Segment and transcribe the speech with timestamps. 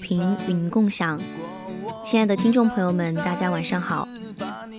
[0.00, 1.20] 频与您共享，
[2.02, 4.08] 亲爱的听众朋友们，大家晚上好。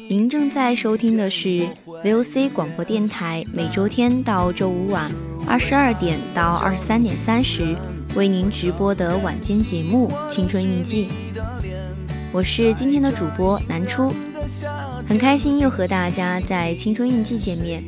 [0.10, 1.66] 您正在收听的是
[2.04, 5.10] VOC 广播电台，每周天到周五晚
[5.48, 7.76] 二十二点到二十三点三十
[8.16, 11.08] 为您直播的晚间节目《青春印记》。
[12.34, 14.12] 我是今天的主播南初，
[15.08, 17.84] 很开心又和大家在《青春印记》见面。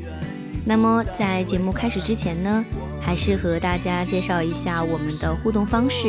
[0.65, 2.63] 那么在节目开始之前呢？
[3.01, 6.07] 还是和大家介绍一下我们的互动方式，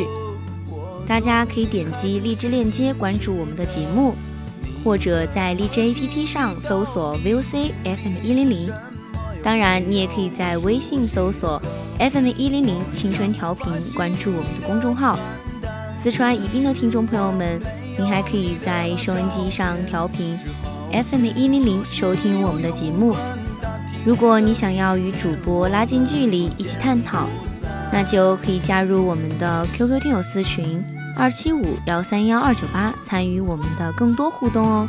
[1.07, 4.15] 大家可以点击荔枝链接关注我们的节目，
[4.83, 8.71] 或者在荔枝 APP 上搜索 VOC FM 一零零。
[9.43, 11.61] 当然，你也可以在微信搜索
[11.99, 15.19] FM 一零零青春调频，关注我们的公众号。
[16.01, 17.61] 四川宜宾的听众朋友们，
[17.97, 20.35] 您还可以在收音机上调频
[20.91, 23.15] FM 一零零收听我们的节目。
[24.03, 27.27] 如果你想要与主播拉近距离，一起探讨，
[27.95, 30.83] 那就可以加入我们的 QQ 听友私群
[31.15, 34.85] 二七五幺三幺二九八，参与我们的更多互动哦。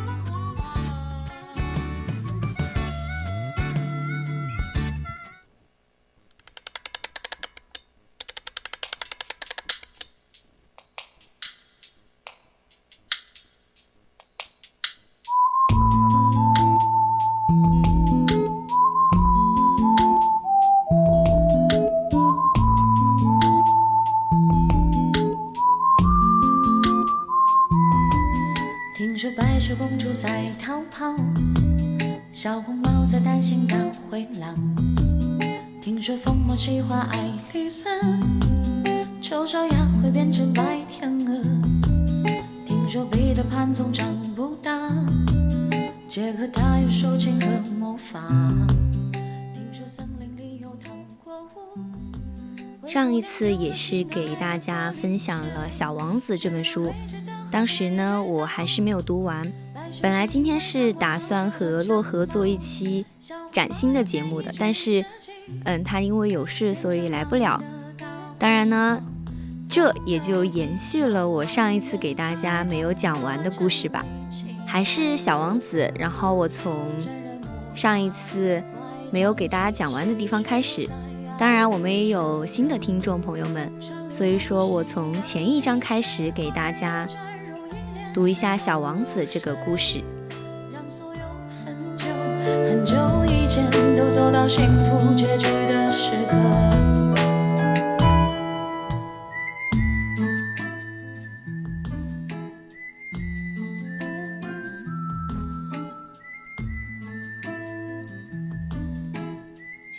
[53.37, 56.91] 次也是给大家分享了《小王子》这本书，
[57.51, 59.43] 当时呢我还是没有读完。
[60.01, 63.05] 本来今天是打算和洛河做一期
[63.53, 65.05] 崭新的节目的，但是，
[65.65, 67.61] 嗯，他因为有事，所以来不了。
[68.39, 68.99] 当然呢，
[69.69, 74.03] 这也就延续了我上一次给大家没有讲完的故事吧，
[74.65, 75.93] 还是小王子。
[75.95, 76.75] 然后我从
[77.75, 78.63] 上一次
[79.11, 80.89] 没有给大家讲完的地方开始。
[81.39, 83.71] 当然，我们也有新的听众朋友们，
[84.09, 87.07] 所以说我从前一章开始给大家。
[88.13, 90.01] 读一下《小王子》这个故事。
[92.43, 92.95] 很久
[93.27, 96.96] 以前都走到幸福结局的时刻。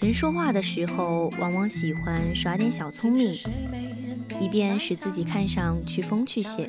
[0.08, 3.31] 人说话的时候，往往喜欢耍点小聪明，
[4.40, 6.66] 以便使自己看上去风趣些。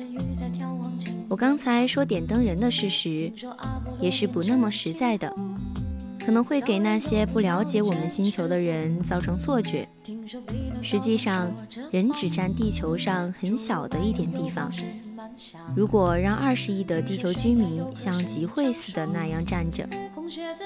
[1.26, 3.32] 我刚才说点灯人的事实，
[3.98, 5.34] 也是不那么实在的，
[6.22, 9.88] 可能会给那些不了解我们星球的人造成错觉。
[10.82, 11.50] 实际上，
[11.90, 14.70] 人只占地球上很小的一点地方。
[15.74, 19.88] 如果让二十亿的地球居民像集会似的那样站着，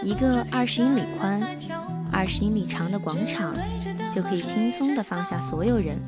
[0.02, 1.42] 一个二十英里宽、
[2.12, 3.54] 二十英里长的广场，
[4.14, 5.98] 就可以轻松地放下所有人。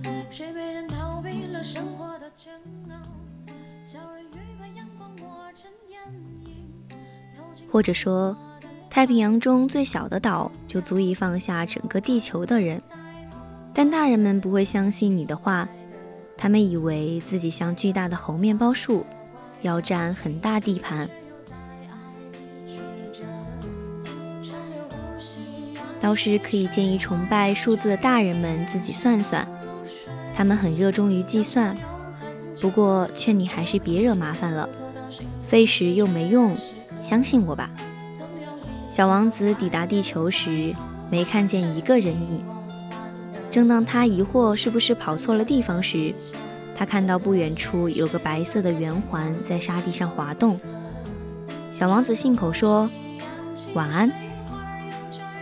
[7.70, 8.36] 或者说，
[8.90, 12.80] 太平洋中最小的岛就足以放下整个地球的人，
[13.72, 15.68] 但大人们不会相信你的话，
[16.36, 19.04] 他们以为自己像巨大的猴面包树，
[19.62, 21.08] 要占很大地盘。
[26.06, 29.44] 倒是可以建议崇拜数字的大人们自己算算，
[30.36, 31.76] 他们很热衷于计算。
[32.60, 34.68] 不过劝你还是别惹麻烦了，
[35.48, 36.54] 费时又没用，
[37.02, 37.68] 相信我吧。
[38.88, 40.72] 小王子抵达地球时，
[41.10, 42.40] 没看见一个人影。
[43.50, 46.14] 正当他疑惑是不是跑错了地方时，
[46.76, 50.56] 他看到不远处有个白色的圆环在沙地上滑动。
[51.74, 52.88] 小王子信口说
[53.74, 54.08] ：“晚安，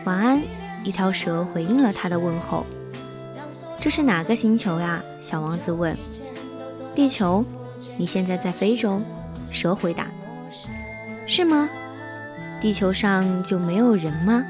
[0.05, 0.43] 晚安。”
[0.85, 2.67] 一条蛇回应了他的问候。
[3.81, 5.97] “这是哪个星球呀？”小王子问。
[6.95, 7.45] “地球。
[7.97, 9.01] 你现在在非洲。”
[9.51, 10.07] 蛇回答。
[11.27, 11.69] “是吗？”
[12.61, 14.45] 地球上就没有人吗？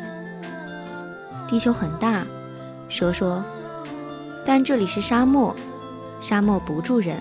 [1.48, 2.24] 地球很大，
[2.88, 3.44] 蛇说，
[4.46, 5.54] 但这里是沙漠，
[6.20, 7.16] 沙漠不住人。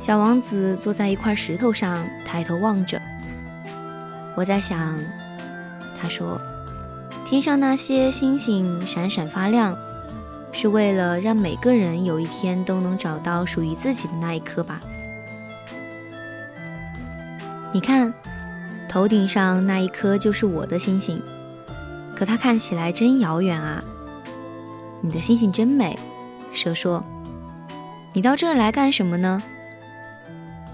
[0.00, 3.00] 小王子坐在一块石头上，抬头望着。
[4.34, 4.98] 我在想，
[6.00, 6.40] 他说，
[7.28, 9.76] 天上那些星星闪闪发亮，
[10.50, 14.80] 是为了让每个人有一天都能找到属于自己的那一颗吧？
[17.72, 18.12] 你看。
[18.88, 21.22] 头顶上那一颗就是我的星星，
[22.16, 23.84] 可它看起来真遥远啊！
[25.02, 25.94] 你的星星真美，
[26.54, 27.04] 蛇说。
[28.14, 29.42] 你到这儿来干什么呢？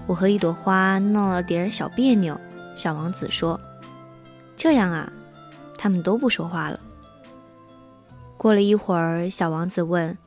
[0.07, 2.39] 我和一朵花闹了点小别扭，
[2.77, 3.59] 小王子说。
[4.55, 5.11] 这样啊，
[5.85, 6.79] 他们都不说话了。
[8.37, 10.17] 过了一会儿，小王子问：“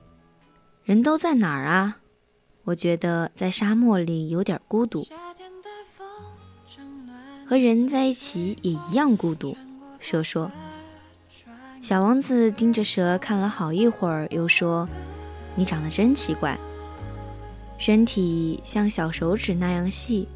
[0.87, 1.97] 人都在哪儿啊？”
[2.63, 5.05] 我觉得在沙漠里有点孤独。
[7.49, 9.57] 和人在一起也一样孤独，
[9.99, 10.49] 蛇说。
[11.83, 14.89] 小王子盯着蛇看了好一会儿，又说
[15.59, 16.57] ：“你长得真奇怪，
[17.79, 20.29] 身体像小手指那样细，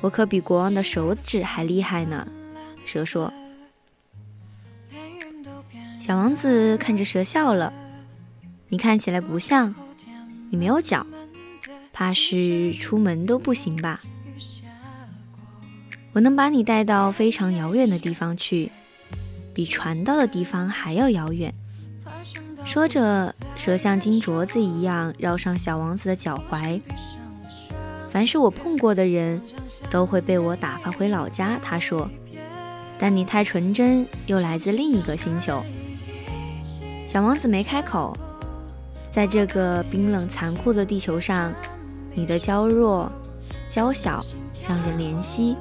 [0.00, 2.24] 我可比国王的手指还厉害呢。”
[2.86, 3.32] 蛇说。
[6.04, 7.72] 小王子看着蛇笑了
[8.68, 9.74] ：“你看起来不像，
[10.50, 11.06] 你没有脚，
[11.94, 14.02] 怕是出门都不行吧？”
[16.12, 18.70] 我能把你带到非常遥远的地方去，
[19.54, 21.54] 比船到的地方还要遥远。
[22.66, 26.82] 说着，蛇像金镯子一样绕上小王子的脚踝。
[28.10, 29.40] 凡是我碰过的人，
[29.88, 31.58] 都会被我打发回老家。
[31.64, 32.10] 他说
[33.00, 35.64] ：“但你太纯真，又来自另一个星球。”
[37.14, 38.12] 小王子没开口。
[39.12, 41.52] 在这个冰冷残酷的地球上，
[42.12, 43.08] 你的娇弱、
[43.70, 44.20] 娇小，
[44.68, 45.56] 让人怜惜。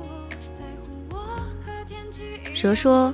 [2.56, 3.14] 蛇说：“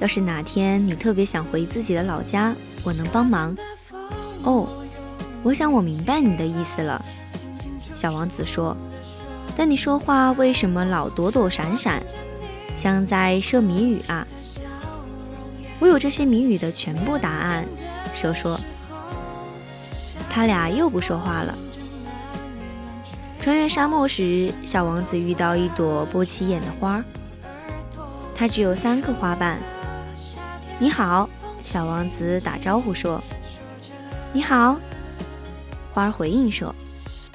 [0.00, 3.54] 要是哪天你特别想回自己的老家，我能帮忙。”
[4.44, 4.66] 哦，
[5.42, 7.04] 我想我明白你的意思了。”
[7.94, 8.74] 小王子说。
[9.58, 12.02] “但你说话为什么老躲躲闪闪，
[12.78, 14.26] 像在设谜语啊
[15.84, 17.62] ？”“我有这些谜语的全部答案。”
[18.14, 18.58] 蛇说。
[20.30, 21.54] 他俩又不说话了。
[23.38, 27.04] 穿越沙漠时，小王子遇到一朵不起眼的花。
[28.34, 29.60] 它只有三个花瓣。
[30.78, 31.28] 你好，
[31.62, 33.22] 小王子打招呼说
[34.32, 34.78] ：“你好。”
[35.92, 36.74] 花儿回应说：“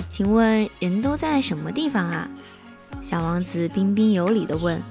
[0.10, 2.28] 请问人都在什么地方啊？”
[3.04, 4.82] 小王子彬彬有礼地问。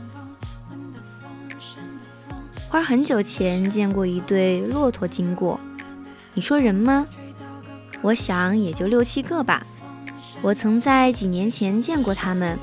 [2.69, 5.59] 花很久前见过一对骆驼经过。
[6.35, 7.07] 你说人吗？
[8.03, 9.67] 我想也就六七个吧。
[10.43, 12.59] 我曾在几年前见过他们。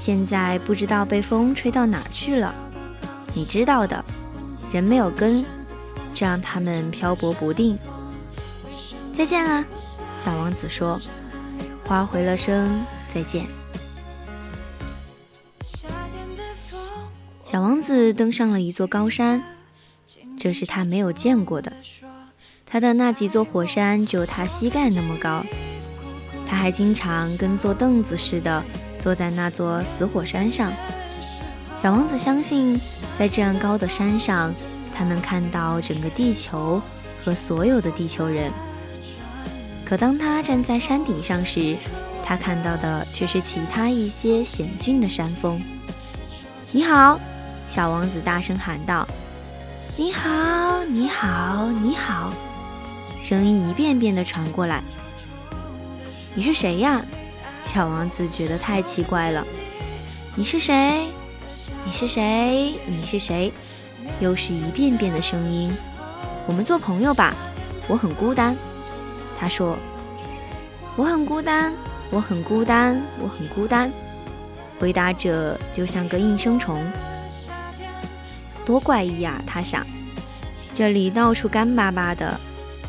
[0.00, 2.54] 现在不知道被风吹到哪去了，
[3.34, 4.02] 你知道的，
[4.72, 5.44] 人没有根，
[6.14, 7.78] 这让他们漂泊不定。
[9.14, 9.62] 再见了，
[10.18, 10.98] 小王子说。
[11.84, 12.70] 花回了声
[13.12, 13.59] 再见。
[17.50, 19.42] 小王子登上了一座高山，
[20.38, 21.72] 这是他没有见过的。
[22.64, 25.44] 他的那几座火山只有他膝盖那么高。
[26.46, 28.62] 他还经常跟坐凳子似的。
[29.00, 30.72] 坐在那座死火山上，
[31.76, 32.80] 小王子相信，
[33.18, 34.54] 在这样高的山上，
[34.94, 36.80] 他能看到整个地球
[37.20, 38.52] 和所有的地球人。
[39.84, 41.76] 可当他站在山顶上时，
[42.22, 45.60] 他看到的却是其他一些险峻的山峰。
[46.70, 47.18] 你好，
[47.70, 49.06] 小王子大声喊道
[49.96, 52.28] ：“你好，你好，你好！”
[53.22, 54.82] 声音一遍遍地传过来。
[56.34, 57.00] 你是谁呀？
[57.66, 59.46] 小王子觉得太奇怪了。
[60.34, 61.06] 你是谁？
[61.84, 62.74] 你是谁？
[62.88, 63.52] 你是谁？
[64.18, 65.72] 又是一遍遍的声音。
[66.48, 67.32] 我们做朋友吧，
[67.86, 68.56] 我很孤单。
[69.38, 69.78] 他说
[70.96, 71.72] ：“我很孤单，
[72.10, 73.88] 我很孤单，我很孤单。”
[74.80, 76.84] 回答者就像个应声虫，
[78.70, 79.42] 多怪异呀！
[79.48, 79.84] 他想，
[80.76, 82.38] 这里到处干巴巴的，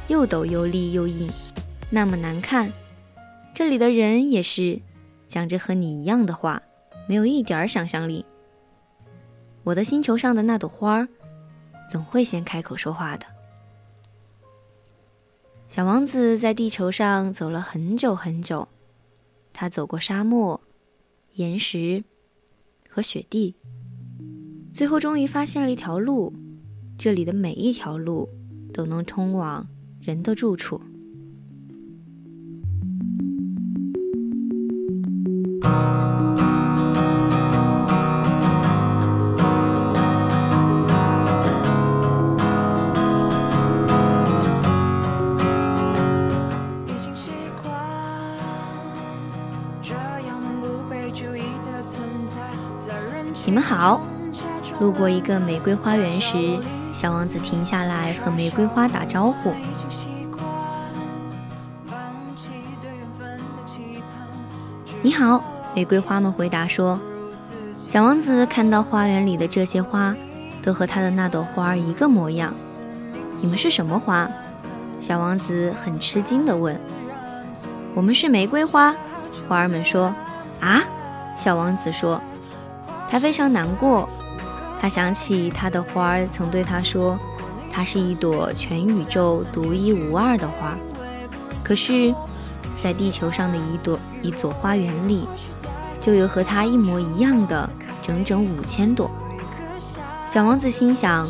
[0.10, 1.28] 又陡又立又硬，
[1.90, 2.72] 那么难看。
[3.56, 4.80] 这里的人也是，
[5.28, 6.62] 讲着和你一样的话，
[7.08, 8.24] 没有一点儿想象力。
[9.64, 11.08] 我的星球上的那朵花儿，
[11.90, 13.26] 总会先开口说话的。
[15.68, 18.68] 小王子在地球上走了很久很久，
[19.52, 20.62] 他走过沙漠。
[21.34, 22.04] 岩石
[22.88, 23.56] 和雪地，
[24.74, 26.34] 最后终于发现了一条路。
[27.02, 28.30] 这里的每一条路
[28.72, 29.68] 都能通往
[30.00, 30.80] 人的住处。
[53.44, 54.02] 你们好，
[54.82, 56.60] 路过一个玫瑰花园时，
[56.92, 59.54] 小王子停下来和玫瑰花打招呼。
[65.04, 65.44] 你好，
[65.76, 67.00] 玫瑰花们回答说。
[67.78, 70.16] 小王子看到花园里的这些花，
[70.64, 72.52] 都和他的那朵花一个模样。
[73.38, 74.28] 你们是什么花？
[75.00, 76.76] 小王子很吃惊地问。
[77.94, 78.96] 我们是玫瑰花，
[79.48, 80.12] 花儿们说。
[80.60, 80.82] 啊，
[81.38, 82.20] 小王子说。
[83.12, 84.10] 他非常难过，
[84.82, 87.16] 他想起他的花儿曾对他说
[87.72, 90.76] ：“它是一朵全宇宙独一无二的花。”
[91.64, 92.12] 可是，
[92.82, 95.28] 在地球上的一朵一座花园里，
[96.02, 97.70] 就有和它一模一样的
[98.02, 99.12] 整整五千朵。
[100.26, 101.30] 小王子心想：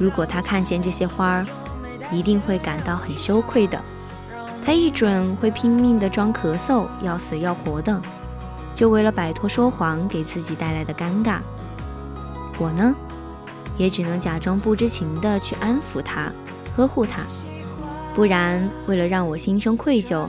[0.00, 1.46] 如果他看见这些花儿，
[2.10, 3.78] 一定会感到很羞愧的。
[4.64, 8.00] 他一准会拼命地装咳嗽，要死要活的。
[8.74, 11.40] 就为了摆脱说谎给自己带来的尴尬，
[12.58, 12.94] 我呢，
[13.76, 16.32] 也只能假装不知情的去安抚他、
[16.74, 17.22] 呵护他，
[18.14, 20.28] 不然为了让我心生愧疚，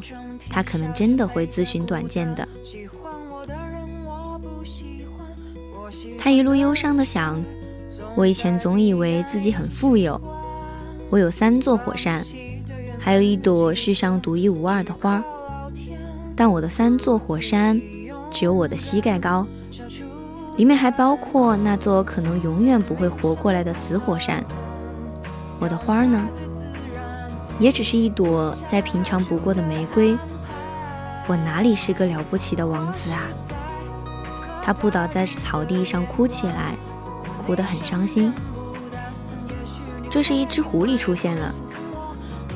[0.50, 2.48] 他可能真的会自寻短见的。
[6.18, 7.42] 他一路忧伤的想：
[8.16, 10.20] 我以前总以为自己很富有，
[11.10, 12.26] 我有三座火山，
[13.00, 15.24] 还有一朵世上独一无二的花，
[16.36, 17.82] 但我的三座火山。
[18.30, 19.48] 只有我的膝盖高，
[20.58, 24.44] 里面还包括那座可能永远不会活过来的死火山。
[25.60, 26.28] 我的花儿呢，
[27.60, 30.18] 也只是一朵再平常不过的玫瑰。
[31.28, 33.22] 我哪里是个了不起的王子啊？
[34.64, 36.74] 他扑倒在草地上哭起来，
[37.46, 38.34] 哭得很伤心。
[40.10, 41.54] 这时，一只狐狸出现了。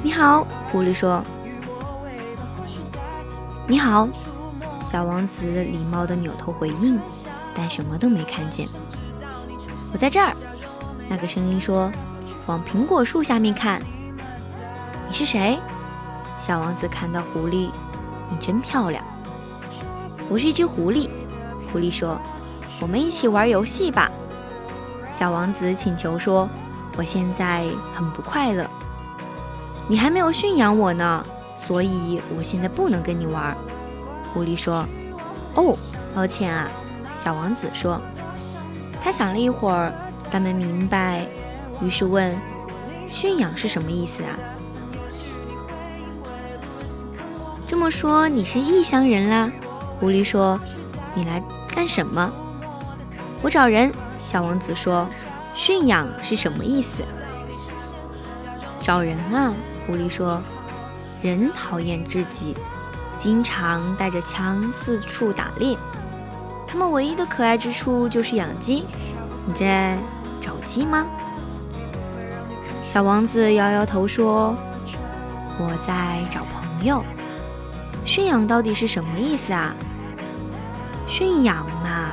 [0.01, 1.21] 你好，狐狸说。
[3.67, 4.09] 你好。
[4.91, 6.99] 小王子礼貌地扭头回应，
[7.55, 8.67] 但什么都没看见。
[9.93, 10.33] 我在这儿，
[11.09, 11.91] 那个声音说
[12.47, 13.81] ：“往苹果树下面看。”
[15.07, 15.59] 你是谁？
[16.41, 17.69] 小王子看到狐狸，
[18.29, 19.03] 你真漂亮。
[20.29, 21.09] 我是一只狐狸，
[21.71, 22.17] 狐狸说
[22.79, 24.09] ：“我们一起玩游戏吧。”
[25.11, 26.49] 小王子请求说
[26.97, 28.65] ：“我现在很不快乐，
[29.87, 31.25] 你还没有驯养我呢，
[31.67, 33.55] 所以我现在不能跟你玩。”
[34.33, 34.85] 狐狸说
[35.55, 35.77] ：“哦，
[36.15, 36.71] 抱歉啊。”
[37.23, 38.01] 小王子说。
[39.03, 39.91] 他想了一会儿，
[40.29, 41.25] 但没明白，
[41.81, 42.37] 于是问
[43.09, 44.37] ：“驯养是什么意思啊？”
[47.67, 49.49] 这么说你是异乡人啦？
[49.99, 50.59] 狐狸说
[51.15, 51.41] ：“你来
[51.73, 52.31] 干什么？”
[53.41, 53.91] 我找人。
[54.23, 55.07] 小王子说
[55.55, 57.03] ：“驯养是什么意思？”
[58.83, 59.51] 找人啊！
[59.87, 60.41] 狐狸说
[61.23, 62.55] ：“人讨厌至极。”
[63.17, 65.77] 经常带着枪四处打猎，
[66.71, 68.85] 他们唯一的可爱之处就是养鸡。
[69.45, 69.97] 你在
[70.39, 71.05] 找鸡吗？
[72.93, 74.55] 小王子摇摇头说
[75.59, 77.03] ：“我在找朋友。”
[78.05, 79.75] 驯养到底是什么意思啊？
[81.09, 82.09] 驯养嘛，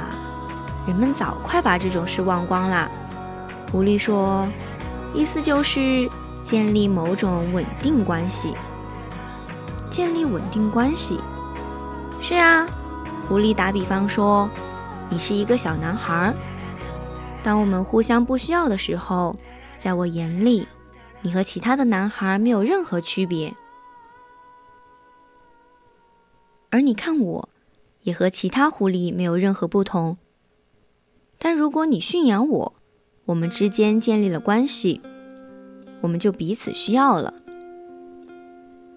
[0.89, 2.91] 人们早快把这种事忘光了。
[3.71, 4.45] 狐狸说
[5.15, 6.11] ：“意思就是
[6.43, 8.55] 建立某种稳定关系。”
[9.89, 11.21] 建立稳定关系，
[12.21, 12.67] 是啊。
[13.29, 14.49] 狐狸打比方说，
[15.11, 16.35] 你是一个小男孩，
[17.43, 19.37] 当我们互相不需要的时候，
[19.79, 20.67] 在我眼里，
[21.21, 23.55] 你和其他的男孩没有任何区别。
[26.71, 27.49] 而你看我，
[28.01, 30.17] 也和其他狐狸没有任何不同。
[31.39, 32.75] 但如果你驯养我，
[33.27, 35.03] 我们之间建立了关系，
[36.01, 37.35] 我们就彼此需要了。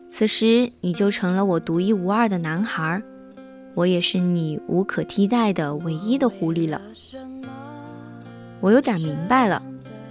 [0.07, 3.01] 此时，你就成了我独一无二的男孩，
[3.73, 6.81] 我也是你无可替代的唯一的狐狸了。
[8.59, 9.61] 我有点明白了，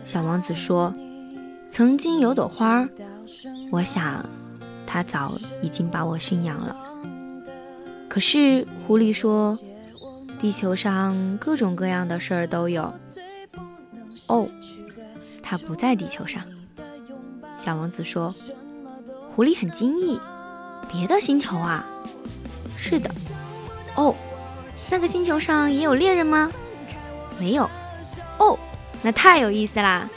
[0.04, 0.92] 小王子说
[1.70, 2.88] ：“曾经有朵花，
[3.70, 4.24] 我想，
[4.86, 6.76] 它早已经把我驯养了。”
[8.08, 9.58] 可是，狐狸说
[10.38, 12.92] ：“地球上各种各样的事儿都有。”
[14.28, 14.48] 哦，
[15.42, 16.42] 它不在地球上。
[17.58, 18.34] 小王子说。
[19.36, 20.20] 狐狸很惊异，
[20.92, 21.86] 别的星球啊？
[22.76, 23.08] 是的。
[23.96, 24.14] 哦，
[24.90, 26.50] 那个星球上也有猎人吗？
[27.38, 27.68] 没有。
[28.38, 28.58] 哦，
[29.02, 30.08] 那太有意思啦！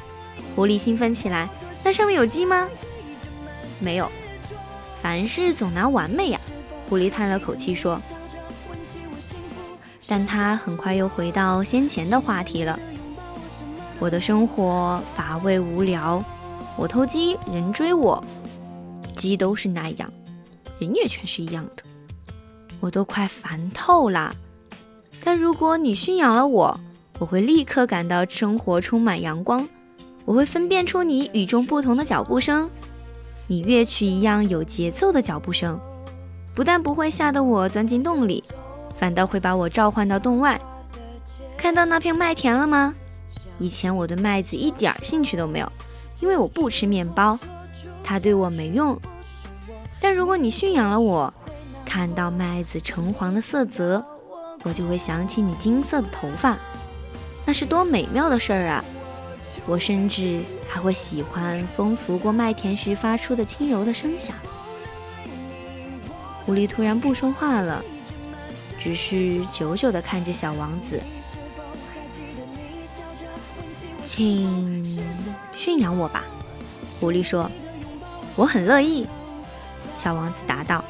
[0.56, 1.50] 狐狸兴奋起来。
[1.84, 2.70] 那上面有鸡吗？
[3.80, 4.10] 没有。
[5.02, 6.40] 凡事总难完美呀。
[6.88, 8.00] 狐狸叹了口气说。
[10.08, 12.80] 但他很快又回到先前的话题了。
[14.00, 16.24] 我的生活乏味无聊，
[16.78, 18.24] 我偷鸡，人追我。
[19.16, 20.12] 鸡都是那样，
[20.80, 21.84] 人也全是一样的，
[22.84, 24.36] 我都快烦透了。
[25.24, 26.78] 但如果你驯养了我，
[27.18, 29.66] 我会立刻感到生活充满阳光。
[30.26, 32.70] 我会分辨出你与众不同的脚步声，
[33.48, 35.80] 你乐曲一样有节奏的脚步声，
[36.54, 38.44] 不但不会吓得我钻进洞里，
[38.98, 40.60] 反倒会把我召唤到洞外。
[41.56, 42.94] 看到那片麦田了吗？
[43.60, 45.72] 以前我对麦子一点兴趣都没有，
[46.20, 47.40] 因为我不吃面包，
[48.04, 49.00] 它对我没用。
[50.02, 51.34] 但如果你驯养了我，
[51.94, 54.04] 看到麦子橙黄的色泽，
[54.64, 56.58] 我就会想起你金色的头发，
[57.46, 58.84] 那是多美妙的事儿啊！
[59.68, 64.36] 我甚至还会喜欢风拂过麦田时发出的轻柔的声响。
[66.44, 67.86] 狐狸突然不说话了，
[68.80, 71.00] 只是久久地看着小王子。
[74.04, 74.84] 请
[75.54, 76.24] 驯养我吧，
[77.00, 77.52] 狐狸说
[78.36, 79.06] ：“我很乐意。”
[79.96, 80.84] 小王子答道：“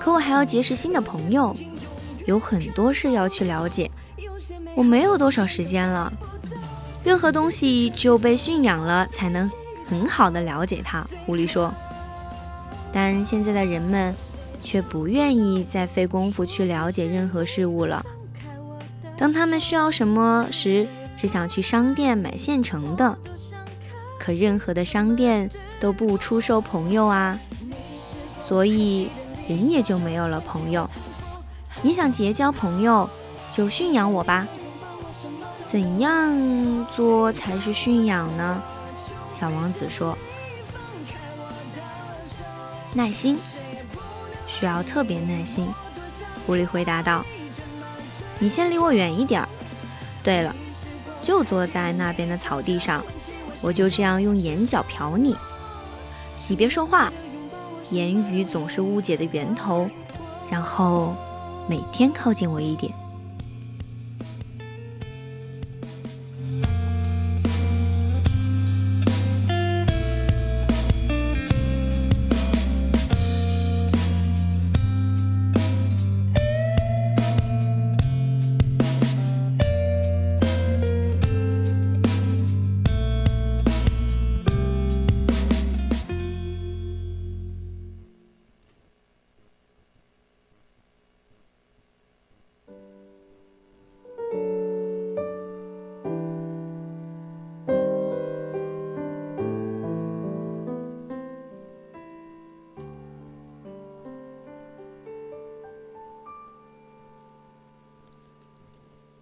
[0.00, 1.54] 可我还要结识新的朋友，
[2.26, 3.88] 有很多事要去了解，
[4.74, 6.10] 我没有多少时间了。
[7.04, 9.48] 任何东西只有被驯养了，才能
[9.86, 11.72] 很好的了解它。”狐狸说。
[12.92, 14.12] 但现在的人们
[14.60, 18.04] 却不愿意再费功夫去了解任何事物了。
[19.16, 20.86] 当他们需要什么时，
[21.16, 23.16] 只想去商店买现成的。
[24.18, 27.38] 可任何的商店都不出售朋友啊。
[28.42, 29.08] 所以
[29.50, 30.88] 人也就没有了朋友。
[31.82, 33.10] 你想结交朋友，
[33.52, 34.46] 就驯养我吧。
[35.64, 38.62] 怎样做才是驯养呢？
[39.38, 40.16] 小王子说
[42.94, 43.36] ：“耐心，
[44.46, 45.66] 需要特别耐心。”
[46.46, 47.24] 狐狸回答道
[48.38, 49.48] ：“你先离我远一点儿。
[50.22, 50.54] 对了，
[51.20, 53.02] 就坐在那边的草地上，
[53.62, 55.34] 我就这样用眼角瞟你。
[56.46, 57.12] 你别说话。”
[57.90, 59.88] 言语总是误解的源头，
[60.50, 61.14] 然后
[61.68, 62.92] 每天靠近我一点。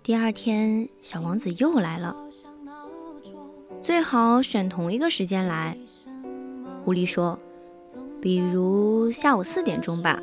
[0.08, 2.16] 第二天，小王子又来了。
[3.82, 5.76] 最好选同一个时间来，
[6.82, 7.38] 狐狸说
[8.18, 10.18] ：“比如下午四点钟吧。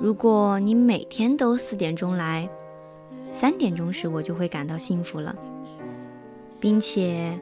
[0.00, 2.50] 如果你每天都四点钟来，
[3.32, 5.32] 三点钟时我就会感到幸福了，
[6.58, 7.38] 并且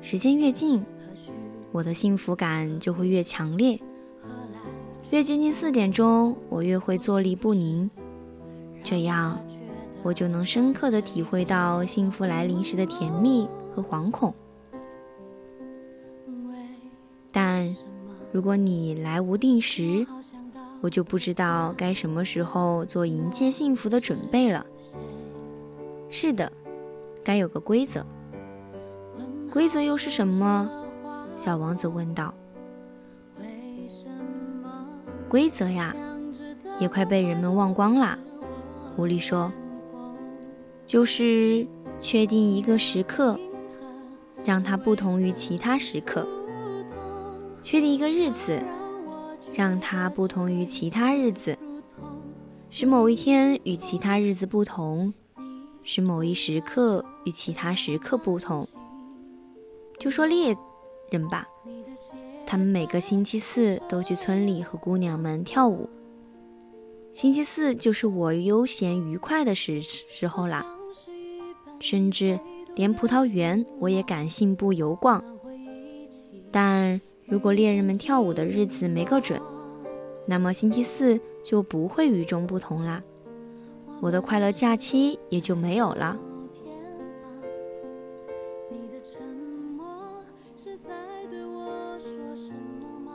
[0.00, 0.84] 时间越近，
[1.70, 3.78] 我的幸福感就会越强烈。
[5.12, 7.88] 越接近四点钟，我越会坐立不宁，
[8.82, 9.38] 这样。”
[10.04, 14.34] 我就能深刻的体会到幸福来临时的甜蜜和惶恐。
[17.32, 17.74] 但
[18.30, 20.06] 如果你来无定时，
[20.82, 24.64] 我就不知道该什么时候做迎接幸福的准备了。
[26.10, 26.52] 是的，
[27.24, 28.04] 该有个规则。
[29.50, 30.70] 规则又是什么？
[31.38, 32.34] 小王子问道。
[35.30, 35.96] 规则呀，
[36.78, 38.18] 也快被人们忘光啦。
[38.94, 39.50] 狐狸说。
[40.86, 41.66] 就是
[41.98, 43.38] 确定一个时刻，
[44.44, 46.26] 让它不同于其他时刻；
[47.62, 48.62] 确定一个日子，
[49.52, 51.56] 让它不同于其他日子；
[52.70, 55.14] 使某一天与其他日子不同，
[55.82, 58.66] 使某一时刻与其他时刻不同。
[59.98, 60.54] 就说猎
[61.10, 61.46] 人吧，
[62.44, 65.88] 他们每个星期四都去村里和姑娘们跳舞。
[67.12, 70.66] 星期四就是我悠闲愉快的时时候啦，
[71.84, 72.40] 甚至
[72.74, 75.22] 连葡萄园我也敢信步游逛。
[76.50, 79.38] 但如果猎人们跳舞的日子没个准，
[80.26, 83.02] 那么星期四就不会与众不同啦，
[84.00, 86.16] 我的快乐假期也就没有了。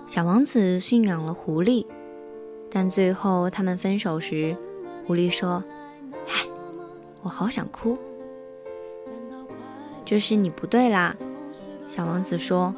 [0.06, 1.88] 小王子驯养了狐狸。
[2.70, 4.56] 但最后他们分手时，
[5.08, 5.64] 狐狸说
[6.30, 6.46] ：“唉，
[7.24, 7.98] 我好想哭。”
[10.10, 11.16] 这是你不对啦，
[11.88, 12.74] 小王子说：“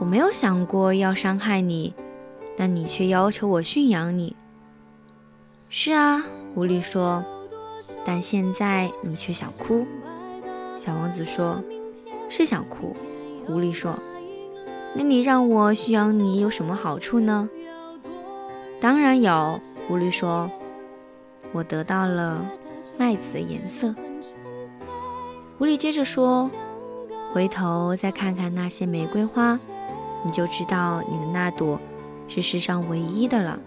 [0.00, 1.92] 我没有想过要伤害你，
[2.56, 4.34] 但你却要求我驯养你。”
[5.68, 6.24] 是啊，
[6.54, 7.22] 狐狸说
[8.02, 9.86] ：“但现在你却想哭。”
[10.78, 11.62] 小王子说
[12.30, 12.96] ：“是想哭。”
[13.46, 13.98] 狐狸说
[14.96, 17.46] ：“那你让我驯养你有什么好处呢？”
[18.80, 20.50] 当然有，狐狸说
[21.52, 22.42] ：“我得到了
[22.96, 23.94] 麦子的颜色。”
[25.56, 26.50] 狐狸接着说
[27.32, 29.58] ：“回头再看看那些玫瑰花，
[30.24, 31.78] 你就知道你的那朵
[32.26, 33.58] 是世上唯一的了。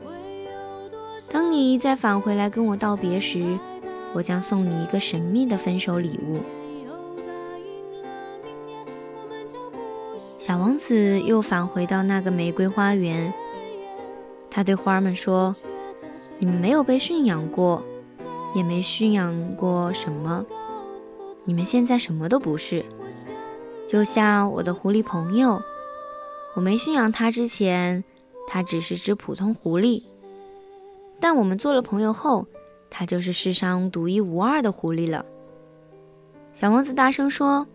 [1.31, 3.57] 当你再返回来跟我道别时，
[4.13, 6.39] 我将送你一个神秘的分手礼物。”
[10.37, 13.33] 小王子又返回到那个玫瑰花园。
[14.51, 15.55] 他对花儿们说
[16.37, 17.81] ：“你们没有被驯养过，
[18.53, 20.45] 也没驯养过什么。
[21.47, 22.83] 你们现在什么都不是。
[23.87, 25.61] 就像我的狐狸朋友，
[26.55, 28.03] 我没驯养它之前，
[28.45, 30.03] 它只是只普通狐狸。
[31.21, 32.45] 但我们做了朋友后，
[32.89, 35.25] 它就是世上独一无二的狐狸了。”
[36.53, 37.65] 小王子大声说：“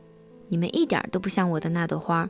[0.49, 2.29] 你们一点都不像我的那朵花。”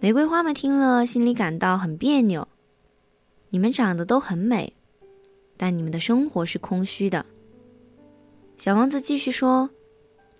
[0.00, 2.46] 玫瑰花们听了，心里感到很别扭。
[3.48, 4.74] 你们长得都很美，
[5.56, 7.24] 但你们的生活是空虚的。
[8.58, 9.70] 小王子继续说：“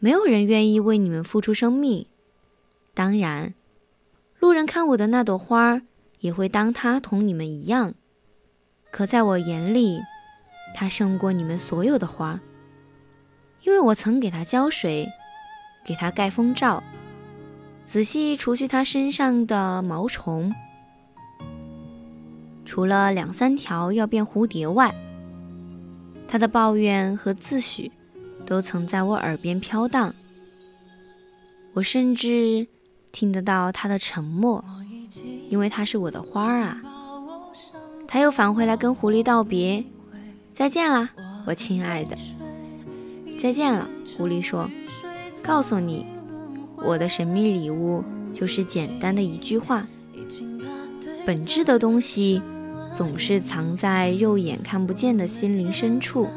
[0.07, 2.07] 没有人愿意为你们付出生命。
[2.95, 3.55] 当然，
[4.39, 5.83] 路人看我的那朵花儿，
[6.21, 7.93] 也会当它同你们一样。
[8.93, 10.01] 可在我眼里，
[10.73, 12.39] 它胜过你们所有的花，
[13.65, 15.09] 因为我曾给它浇水，
[15.85, 16.81] 给它盖风罩，
[17.83, 20.55] 仔细除去它身上的毛虫。”
[22.65, 24.95] 除了两三条要变蝴蝶外，
[26.29, 27.91] 他的抱怨和自诩
[28.47, 30.15] 都曾在我耳边飘荡。
[31.75, 32.67] 我甚至
[33.13, 34.65] 听得到他的沉默，
[35.51, 36.81] 因为他是我的花儿啊。
[38.09, 39.85] 他又返回来跟狐狸道别
[40.55, 41.11] ：“再见啦，
[41.47, 42.17] 我亲爱的。”
[43.43, 44.71] 再见了，狐狸说
[45.45, 46.07] ：“告诉你，
[46.77, 49.87] 我的神秘礼物就是简单的一句话。
[51.27, 52.41] 本质的东西。”
[52.97, 56.29] 总是藏在肉眼看不见的心灵深处，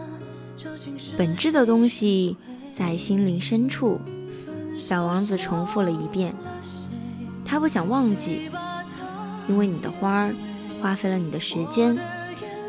[1.17, 2.37] 本质的东西
[2.73, 3.99] 在心灵深处。
[4.77, 6.33] 小王子重复了一遍，
[7.45, 8.49] 他不想忘记，
[9.47, 10.35] 因为你的花儿
[10.81, 11.97] 花费了你的时间，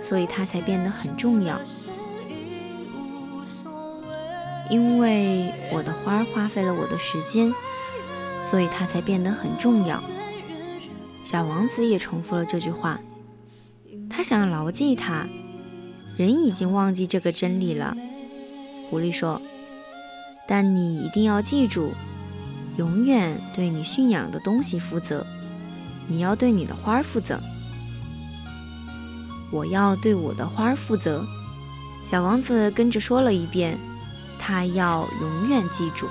[0.09, 1.59] 所以它才变得很重要。
[4.69, 7.53] 因为我的花儿花费了我的时间，
[8.45, 10.03] 所以它才变得很重要。
[11.25, 13.01] 小王子也重复了这句话。
[14.11, 15.27] 他想要牢记它，
[16.21, 17.97] 人已经忘记这个真理了。
[18.91, 19.41] 狐狸说
[20.47, 21.95] ：“但你一定要记住，
[22.77, 25.27] 永远对你驯养的东西负责。
[26.07, 27.41] 你要对你的花负责。
[29.51, 31.25] 我要对我的花负责。”
[32.07, 33.79] 小王子跟着说了一遍
[34.39, 36.07] ：“他要永远记住。”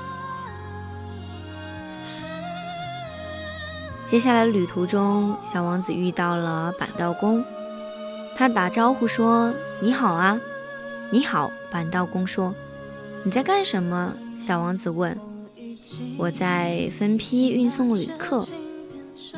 [4.09, 7.45] 接下来旅途中，小王子遇到了板道工。
[8.39, 10.39] 他打招呼说：“你好啊，
[11.11, 12.55] 你好。”板道工说
[13.25, 15.19] ：“你在干什么？”小王子问。
[16.17, 18.47] “我在分批运送旅客，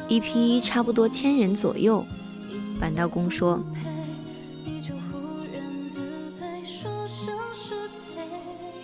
[0.08, 2.06] 一批差不多千人左右。”
[2.80, 3.60] 板道工说。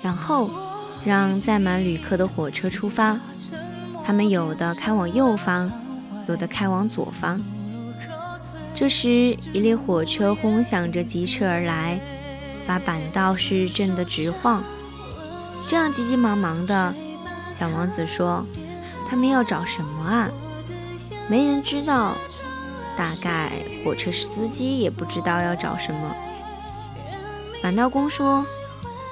[0.02, 0.50] 然后
[1.06, 3.20] 让载满旅客的火车出发，
[4.04, 5.72] 他们有的开往右方，
[6.28, 7.40] 有的开往左方。
[8.80, 12.00] 这时，一列火车轰响着疾驰而来，
[12.68, 14.64] 把板道是震得直晃。
[15.68, 16.94] 这样急急忙忙的。
[17.58, 18.46] 小王子说
[19.10, 20.30] ：“他们要找什么啊？
[21.28, 22.16] 没人知道，
[22.96, 23.52] 大概
[23.84, 26.16] 火车司机也不知道要找什么。”
[27.64, 28.46] 板道工说：“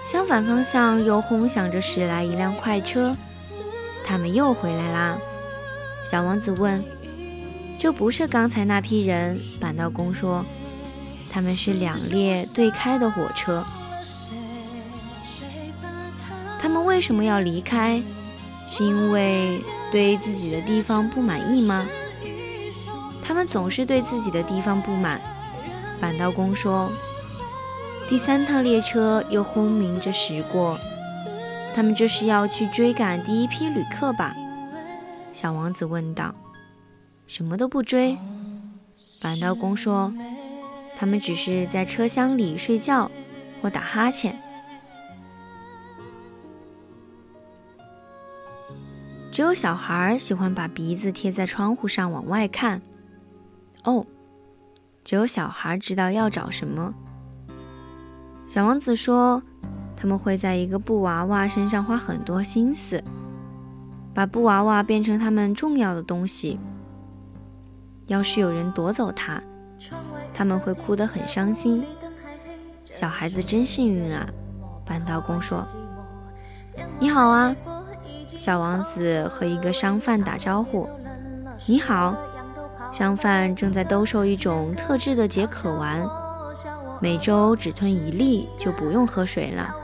[0.05, 3.15] 相反方向又轰响着驶来一辆快车，
[4.05, 5.17] 他们又回来啦。”
[6.07, 6.83] 小王子问
[7.85, 10.43] ：“就不是刚才那批人？”板道工说
[11.29, 13.63] ：“他们是两列对开的火车。
[16.59, 18.01] 他们为什么要离开？
[18.67, 21.85] 是因为对自己的地方不满意吗？
[23.23, 25.21] 他们总是对自己的地方不满。”
[26.01, 26.91] 板道工说。
[28.09, 30.79] 第三趟列车又轰鸣着驶过，
[31.75, 34.35] 他们这是要去追赶第一批旅客吧？
[35.33, 36.33] 小王子问道。
[37.27, 38.17] 什么都不追，
[39.21, 40.13] 板道工说，
[40.97, 43.09] 他们只是在车厢里睡觉
[43.61, 44.39] 或打哈欠。
[49.31, 52.81] 只有小孩喜欢把鼻子贴在窗户上往外看。
[53.83, 54.05] 哦，
[55.03, 56.93] 只有小孩知道要找什么。
[58.47, 59.43] 小王子说
[59.97, 63.03] ：“他们会在一个布娃娃身上花很多心思，
[64.13, 66.57] 把布娃娃变成他们重要的东西。
[68.07, 69.41] 要是有人夺走它，
[70.33, 71.83] 他们会哭得很伤心。
[72.93, 74.27] 小孩子真幸运啊！”
[74.85, 75.65] 扳道工说。
[76.99, 77.55] “你好啊！”
[78.27, 80.87] 小王子和一个商贩打招呼。
[81.65, 82.15] “你好。”
[82.93, 86.07] 商贩正在兜售一种特制的解渴丸。
[87.01, 89.75] 每周只吞一粒就不用喝水了。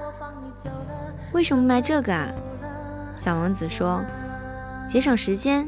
[1.33, 2.29] 为什么卖这个啊？
[3.17, 4.01] 小王子说
[4.89, 5.67] ：“节省时间。”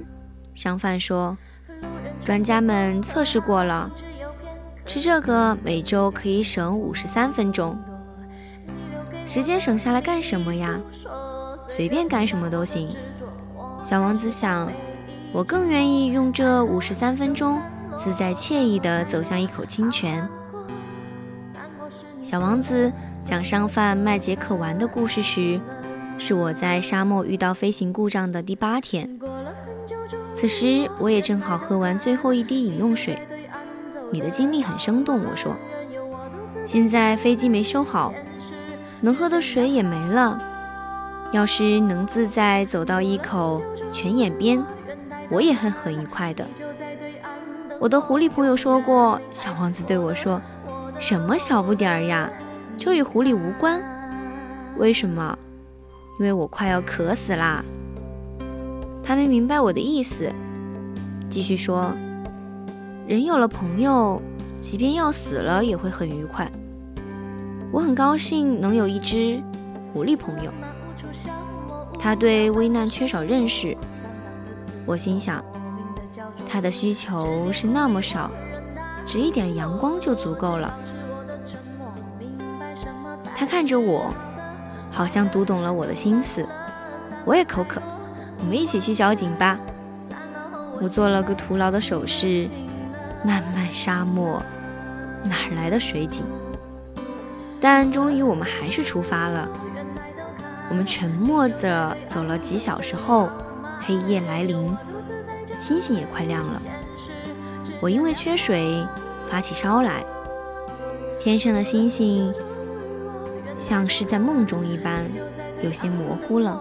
[0.56, 1.38] 商贩说
[2.26, 3.90] ：“专家们测试过了，
[4.86, 7.78] 吃这个每周可以省五十三分钟。
[9.28, 10.80] 时间省下来干什么呀？
[11.70, 12.88] 随便干什么都行。”
[13.84, 14.72] 小王子想
[15.34, 17.62] ：“我更愿意用这五十三分钟
[17.98, 20.28] 自在惬意地走向一口清泉。”
[22.24, 22.92] 小王子
[23.26, 25.60] 讲商贩卖解渴丸的故事时，
[26.18, 29.20] 是我在沙漠遇到飞行故障的第八天。
[30.44, 33.18] 此时我也正好喝完最后一滴饮用水。
[34.12, 35.56] 你的经历很生动，我说。
[36.66, 38.14] 现在飞机没修好，
[39.00, 40.38] 能喝的水也没了。
[41.32, 44.62] 要是能自在走到一口泉眼边，
[45.30, 46.46] 我也会很愉快的。
[47.80, 50.42] 我的狐狸朋友说过，小王子对我说。
[51.00, 52.30] 什么小不点儿呀？
[52.78, 53.82] 这与狐狸无关。
[54.76, 55.38] 为什么？
[56.20, 57.64] 因为我快要渴死啦。
[59.04, 60.32] 他没明白我的意思，
[61.30, 61.92] 继续说：
[63.06, 64.22] 人有了朋友，
[64.62, 66.50] 即便要死了也会很愉快。
[67.72, 69.42] 我很高兴能有一只
[69.94, 70.52] 狐狸朋友。
[72.00, 73.76] 他对危难缺少认识。
[74.86, 75.44] 我心想，
[76.50, 78.32] 他的需求是那么少。
[79.06, 80.74] 只一点阳光就足够了。
[83.36, 84.14] 他看着我，
[84.90, 86.46] 好像读懂了我的心思。
[87.26, 87.82] 我也口渴，
[88.44, 89.58] 我们一起去找井吧。
[90.82, 92.48] 我做了个徒劳的手势。
[93.26, 94.44] 漫漫沙漠，
[95.24, 96.26] 哪来的水井？
[97.62, 99.48] 但终于我们还是出发了。
[100.70, 103.30] 我们沉默着走了几小时后，
[103.80, 104.76] 黑夜来临，
[105.62, 106.62] 星星也快亮了。
[107.80, 108.86] 我因为缺水
[109.30, 110.04] 发起烧来，
[111.22, 112.34] 天上的星星
[113.58, 115.06] 像是在梦中一般，
[115.62, 116.60] 有些模糊了。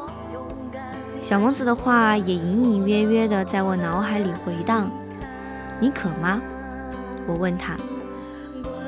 [1.32, 4.90] 小王子的话也隐隐约约的在我脑海里回荡。
[5.80, 6.38] 你渴吗？
[7.26, 7.74] 我问他。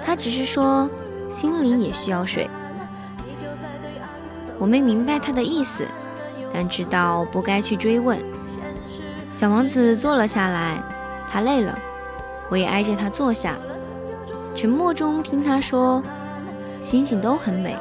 [0.04, 0.86] 他只是说
[1.30, 2.46] 心灵也需要水。
[4.58, 5.86] 我没明白他的意思，
[6.52, 8.18] 但知道不该去追问。
[9.32, 10.76] 小王子坐了下来，
[11.32, 11.74] 他累了。
[12.50, 13.56] 我也挨着他坐下，
[14.54, 16.02] 沉默中听他说
[16.84, 17.74] ：“星星都很美，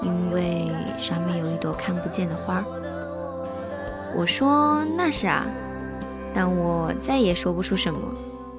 [0.00, 2.64] 因为上面有一朵看不见的花。”
[4.16, 5.46] 我说：“那是啊。”
[6.34, 8.00] 但我再也说不出什么，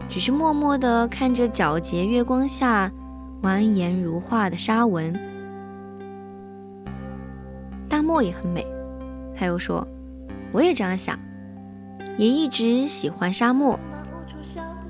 [0.07, 2.91] 只是默默地看着皎洁月光下
[3.41, 5.13] 蜿蜒如画的沙纹。
[7.89, 8.65] 大漠也很美，
[9.37, 9.85] 他又说
[10.53, 11.19] ：“我也这样想，
[12.17, 13.79] 也一直喜欢沙漠。”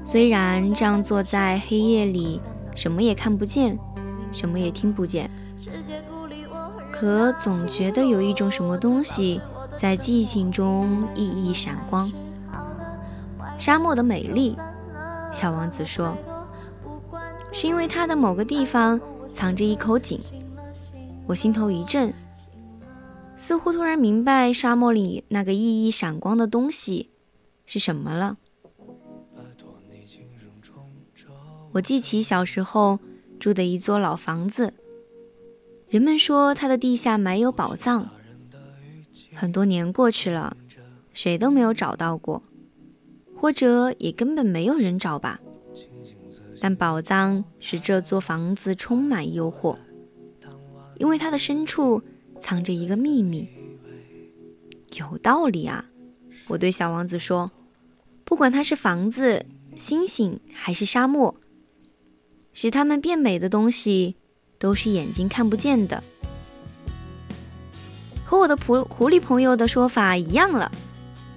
[0.05, 2.39] 虽然这样坐在黑夜里，
[2.75, 3.75] 什么也看不见，
[4.31, 5.29] 什么也听不见，
[6.91, 9.41] 可总觉得有一种什么东西
[9.77, 12.11] 在寂静中熠熠闪光。
[13.57, 14.55] 沙漠的美丽，
[15.31, 16.15] 小王子说，
[17.51, 20.19] 是因为它的某个地方藏着一口井。
[21.27, 22.13] 我心头一震，
[23.35, 27.09] 似乎突然明白沙漠里那个熠熠闪光的东西
[27.65, 28.37] 是什么了。
[31.71, 32.99] 我记起小时候
[33.39, 34.73] 住的一座老房子，
[35.89, 38.09] 人们说它的地下埋有宝藏。
[39.35, 40.55] 很多年过去了，
[41.13, 42.41] 谁都没有找到过，
[43.35, 45.39] 或者也根本没有人找吧。
[46.61, 49.77] 但宝藏使这座房子充满诱惑，
[50.97, 52.01] 因为它的深处
[52.39, 53.47] 藏着一个秘密。
[54.93, 55.85] 有道理啊！
[56.47, 57.51] 我对小王子说
[58.23, 59.45] ：“不管它是房子、
[59.75, 61.35] 星星还是沙漠，
[62.53, 64.15] 使它们变美的东西，
[64.57, 66.01] 都是眼睛看不见的。”
[68.25, 70.69] 和我的狐狐狸朋友的说法一样了。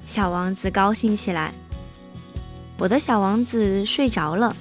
[0.07, 1.53] 小王子高兴起来。
[2.79, 4.57] 我的小王子睡着了。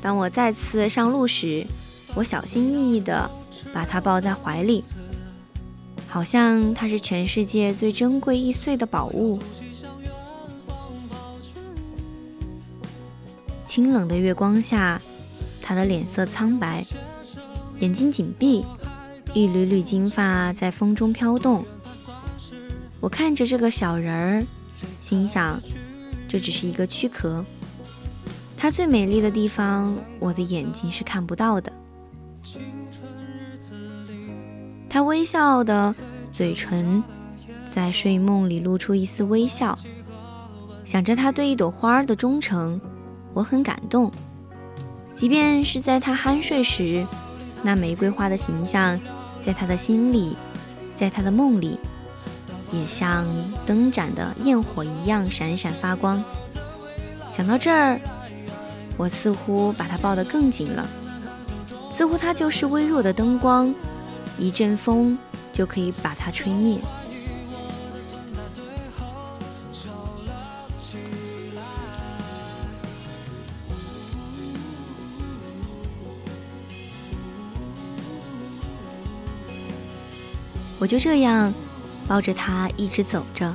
[0.00, 1.66] 当我再次上路时，
[2.14, 3.30] 我小心翼翼地
[3.72, 4.84] 把他抱在怀里，
[6.06, 9.38] 好像他是全世界最珍贵易碎的宝物。
[13.64, 15.00] 清冷的月光下，
[15.62, 16.84] 他的脸色苍白，
[17.78, 18.64] 眼睛紧闭，
[19.32, 21.64] 一缕缕金发在风中飘动。
[23.00, 24.46] 我看着这个小人儿，
[24.98, 25.60] 心想，
[26.28, 27.44] 这只是一个躯壳。
[28.56, 31.72] 它最美丽的地方，我的眼睛是看不到的。
[34.88, 35.94] 他微笑的
[36.32, 37.02] 嘴唇
[37.70, 39.78] 在睡梦里露出一丝微笑，
[40.84, 42.80] 想着他对一朵花儿的忠诚，
[43.32, 44.10] 我很感动。
[45.14, 47.06] 即便是在他酣睡时，
[47.62, 48.98] 那玫瑰花的形象
[49.44, 50.36] 在他的心里，
[50.94, 51.78] 在他的梦里，
[52.72, 53.26] 也像
[53.66, 56.22] 灯盏的焰火一样闪闪发光。
[57.30, 58.00] 想到这儿。
[58.96, 60.86] 我似乎把他抱得更紧了，
[61.90, 63.74] 似乎他就是微弱的灯光，
[64.38, 65.16] 一阵风
[65.54, 66.76] 就可以把它吹灭。
[80.80, 81.52] 我就这样
[82.08, 83.54] 抱着它一直走着。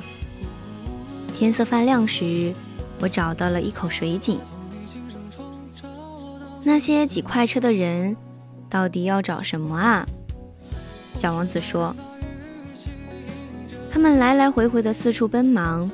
[1.35, 2.53] 天色泛亮时，
[2.99, 4.39] 我找到了一口水井。
[6.63, 8.15] 那些挤快车的人，
[8.69, 10.05] 到底要找什么啊？
[11.17, 11.95] 小王子说
[13.91, 15.89] ：“他们来来回回的四处奔忙。”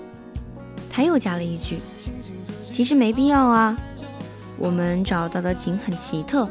[0.92, 1.80] 他又加了一句
[2.64, 3.78] ：“其实没必要啊，
[4.58, 6.50] 我们找到的井很奇特。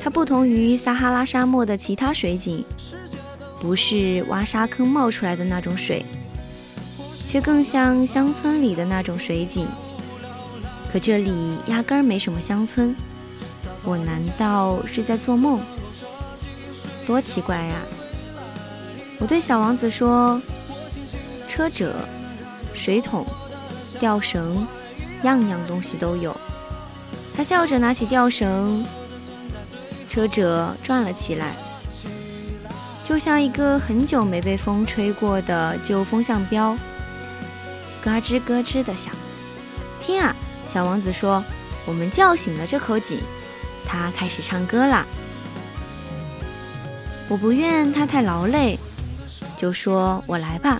[0.00, 2.64] 它不同于撒哈拉沙漠的其他水井，
[3.60, 6.04] 不是挖沙坑冒出来的那种水，
[7.26, 9.68] 却更像乡村里的那种水井。”
[10.90, 12.96] 可这里压根儿没什么乡村，
[13.84, 15.60] 我难道是在做梦？
[17.06, 17.80] 多奇怪呀！
[19.18, 20.40] 我对小王子说
[21.48, 21.92] ：“车辙、
[22.72, 23.26] 水桶、
[23.98, 24.66] 吊绳，
[25.24, 26.34] 样样东西都有。”
[27.36, 28.84] 他笑着拿起吊绳，
[30.08, 31.52] 车辙转了起来，
[33.08, 36.76] 就像一个很久没被风吹过的旧风向标，
[38.04, 39.14] 咯吱咯吱的响。
[40.02, 40.36] 听啊！
[40.70, 41.42] 小王子说
[41.88, 43.18] ：“我们叫醒了这口井，
[43.86, 45.06] 他开始唱歌啦。
[47.28, 48.78] 我不愿他太劳累，
[49.56, 50.78] 就说我来吧，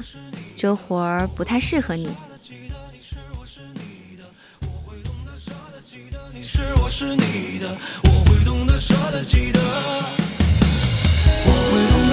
[0.54, 2.10] 这活儿不太适合你。”
[8.78, 9.60] 傻的记得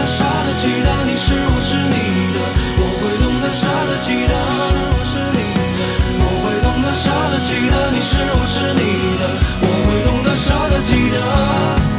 [0.08, 1.96] 傻的记得，你是我是你
[2.36, 2.40] 的，
[2.78, 3.44] 我会懂得。
[3.54, 5.40] 傻的记得，你是我是你
[5.78, 5.82] 的，
[6.20, 6.86] 我会懂得。
[6.94, 8.82] 傻的记得，你是我是你
[9.20, 9.24] 的，
[9.62, 10.36] 我会懂得。
[10.36, 11.95] 傻的记得。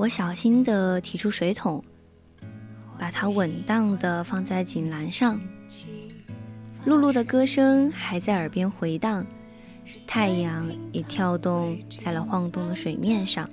[0.00, 1.84] 我小心地提出水桶，
[2.98, 5.38] 把它稳当地放在井栏上。
[6.86, 9.26] 露露的歌声还在耳边回荡，
[10.06, 13.46] 太阳也跳动在了晃动的水面上。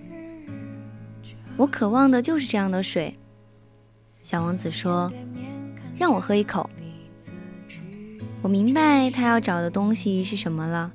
[1.58, 3.14] 我渴望的就是这样的水。
[4.24, 5.12] 小王子说
[6.00, 6.70] ：“让我喝一口。
[8.41, 10.93] 我明白他要找的东西是什么了。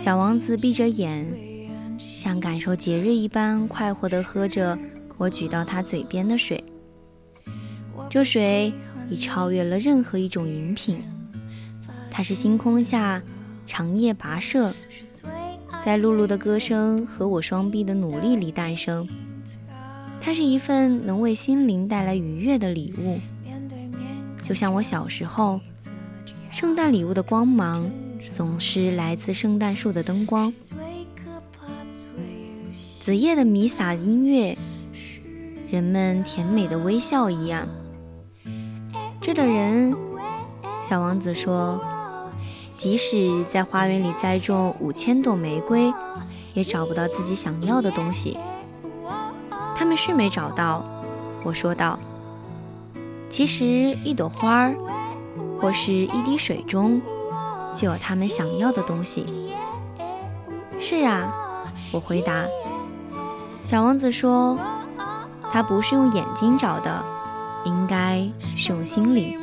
[0.00, 1.24] 小王子闭着眼，
[2.20, 4.78] 像感受节日一般快活地喝着
[5.16, 6.62] 我举到他嘴边的水。
[8.10, 8.70] 这水
[9.08, 11.02] 已超越了任何一种饮品，
[12.10, 13.22] 它是星空下
[13.64, 14.70] 长夜跋涉，
[15.82, 19.08] 在露露的歌声和我双臂的努力里诞生。
[20.20, 23.18] 它是一份能为心灵带来愉悦的礼物，
[24.42, 25.58] 就像我小时候。
[26.52, 27.90] 圣诞礼物的光芒
[28.30, 30.52] 总是来自圣诞树的灯光，
[33.10, 34.56] 子夜的弥撒音乐，
[35.68, 37.66] 人们甜美的微笑一样。
[39.20, 39.92] 这的人，
[40.88, 41.80] 小王子说，
[42.78, 45.92] 即使在花园里栽种五千朵玫瑰，
[46.54, 48.38] 也找不到自己想要的东西。
[49.74, 50.84] 他们是没找到，
[51.42, 51.98] 我说道。
[53.28, 53.64] 其实
[54.04, 54.76] 一朵花儿。
[55.60, 57.02] 或是一滴水中，
[57.74, 59.26] 就有他们想要的东西。
[60.78, 61.28] 是啊，
[61.90, 62.46] 我回答。
[63.62, 64.58] 小王子说
[65.52, 67.02] ：“他不是用眼睛找的，
[67.64, 69.38] 应该是用心灵。”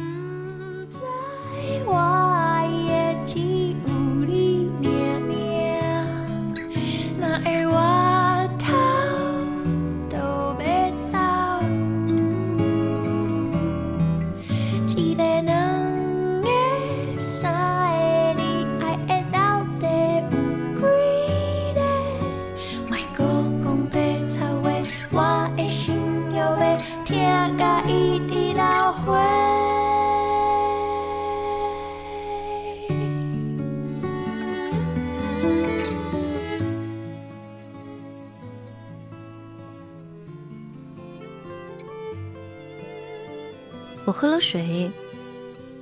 [44.18, 44.92] 喝了水，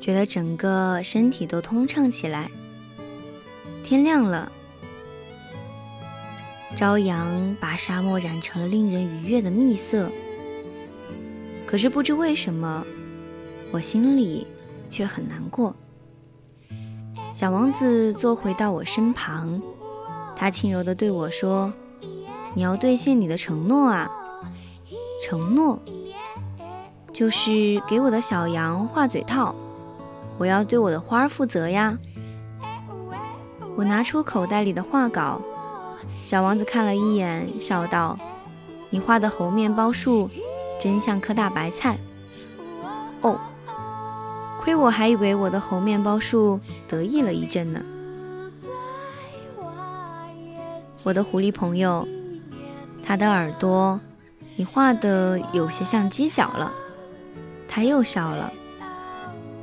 [0.01, 2.51] 觉得整个身体都通畅起来。
[3.81, 4.51] 天亮了，
[6.75, 10.11] 朝阳把沙漠染成了令人愉悦的蜜色。
[11.65, 12.85] 可是不知为什么，
[13.71, 14.45] 我心里
[14.89, 15.73] 却很难过。
[17.33, 19.61] 小王子坐回到我身旁，
[20.35, 21.71] 他轻柔地对我说
[22.53, 24.11] ：“你要兑现你的承诺啊，
[25.23, 25.79] 承诺。”
[27.15, 29.55] 就是给我的小羊画嘴套，
[30.37, 31.97] 我要对我的花负责呀。
[33.77, 35.41] 我拿出口袋里的画稿，
[36.25, 38.19] 小王子看了一眼，笑道
[38.91, 40.29] ：“你画的猴面包树
[40.77, 41.97] 真像颗大白菜。”
[43.23, 43.39] 哦，
[44.59, 47.81] 亏我还以为我的猴面包树得意了一阵呢。
[51.01, 52.05] 我的狐狸朋友，
[53.01, 53.97] 它的耳朵，
[54.57, 56.73] 你画的有些像犄角了。
[57.75, 58.49] 他又笑了。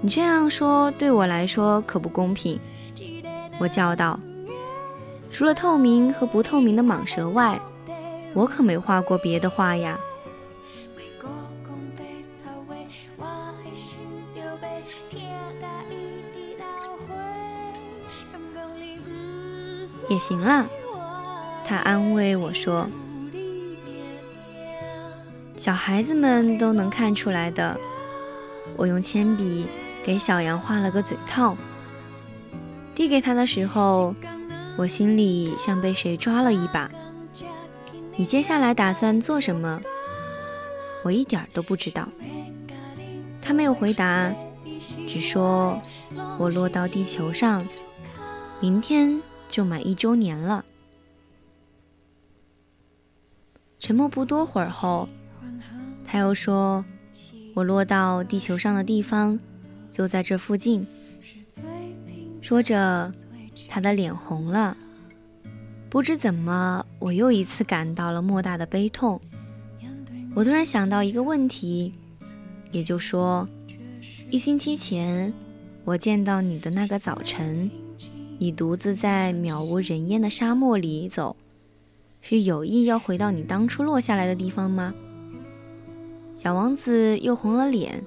[0.02, 2.60] 你这样说对我来说可不公平，
[3.58, 4.20] 我叫道。
[5.30, 7.58] 除了透明和不透明的蟒蛇外，
[8.34, 9.98] 我可没画过别的画呀。
[20.10, 20.66] 也行了，
[21.64, 22.86] 他安慰我说。
[25.56, 27.74] 小孩子们都能看出来的。
[28.76, 29.66] 我用铅笔
[30.04, 31.56] 给小羊画了个嘴套，
[32.94, 34.14] 递给他的时候，
[34.76, 36.90] 我心里像被谁抓了一把。
[38.16, 39.80] 你接下来打算做什么？
[41.04, 42.08] 我一点都不知道。
[43.40, 44.32] 他没有回答，
[45.08, 45.80] 只说
[46.38, 47.66] 我落到地球上，
[48.60, 50.64] 明天就满一周年了。
[53.78, 55.08] 沉默不多会儿后，
[56.04, 56.84] 他又说。
[57.54, 59.38] 我落到地球上的地方，
[59.90, 60.86] 就在这附近。
[62.40, 63.12] 说着，
[63.68, 64.76] 他的脸红了。
[65.90, 69.20] 不知怎么，我又一次感到了莫大的悲痛。
[70.34, 71.92] 我突然想到一个问题，
[72.70, 73.46] 也就说，
[74.30, 75.30] 一星期前
[75.84, 77.70] 我见到你的那个早晨，
[78.38, 81.36] 你独自在渺无人烟的沙漠里走，
[82.22, 84.94] 是有意要回到你当初落下来的地方吗？
[86.42, 88.04] 小王子又红了脸。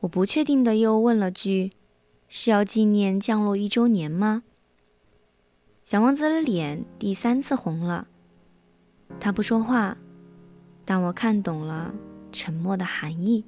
[0.00, 1.72] 我不确定的又问了句
[2.28, 4.42] ：“是要纪念降落一周年吗？”
[5.82, 8.06] 小王子的脸第三次红了。
[9.18, 9.96] 他不说话，
[10.84, 11.94] 但我看懂了
[12.30, 13.42] 沉默的含义。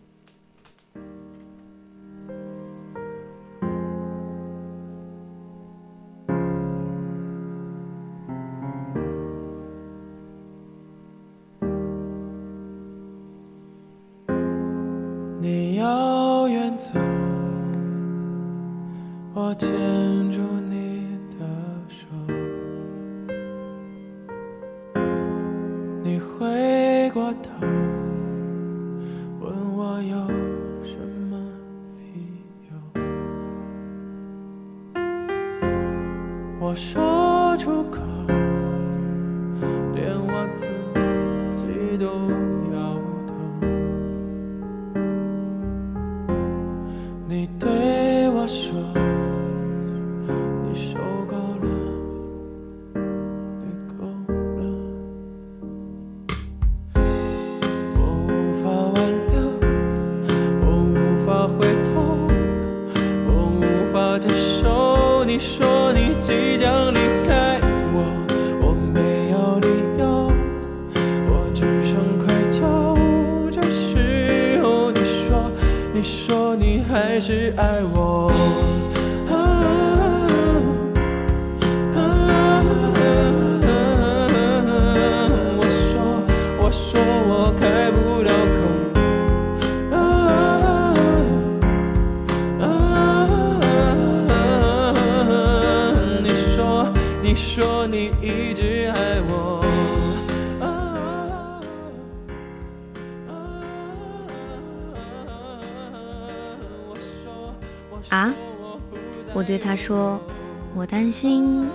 [111.08, 111.66] 我担心，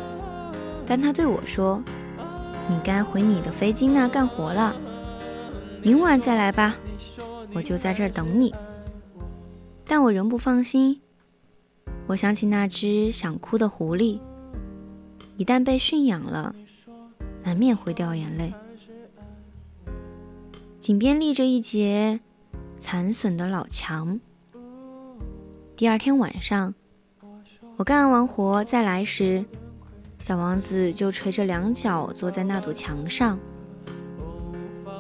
[0.85, 1.81] 但他对我说，
[2.69, 4.75] 你该回你的飞机那儿干活了，
[5.81, 6.75] 明晚再来吧，
[7.51, 8.53] 我就在这儿等你。
[9.85, 11.01] 但我仍不放心，
[12.05, 14.19] 我想起那只想哭的狐狸，
[15.35, 16.53] 一旦被驯养了，
[17.41, 18.53] 难免会掉眼泪。
[20.79, 22.19] 井边立着一截
[22.77, 24.19] 残损的老墙。
[25.75, 26.75] 第二天晚上，
[27.75, 29.43] 我干完活再来时，
[30.19, 33.39] 小王子就垂着两脚坐在那堵墙上。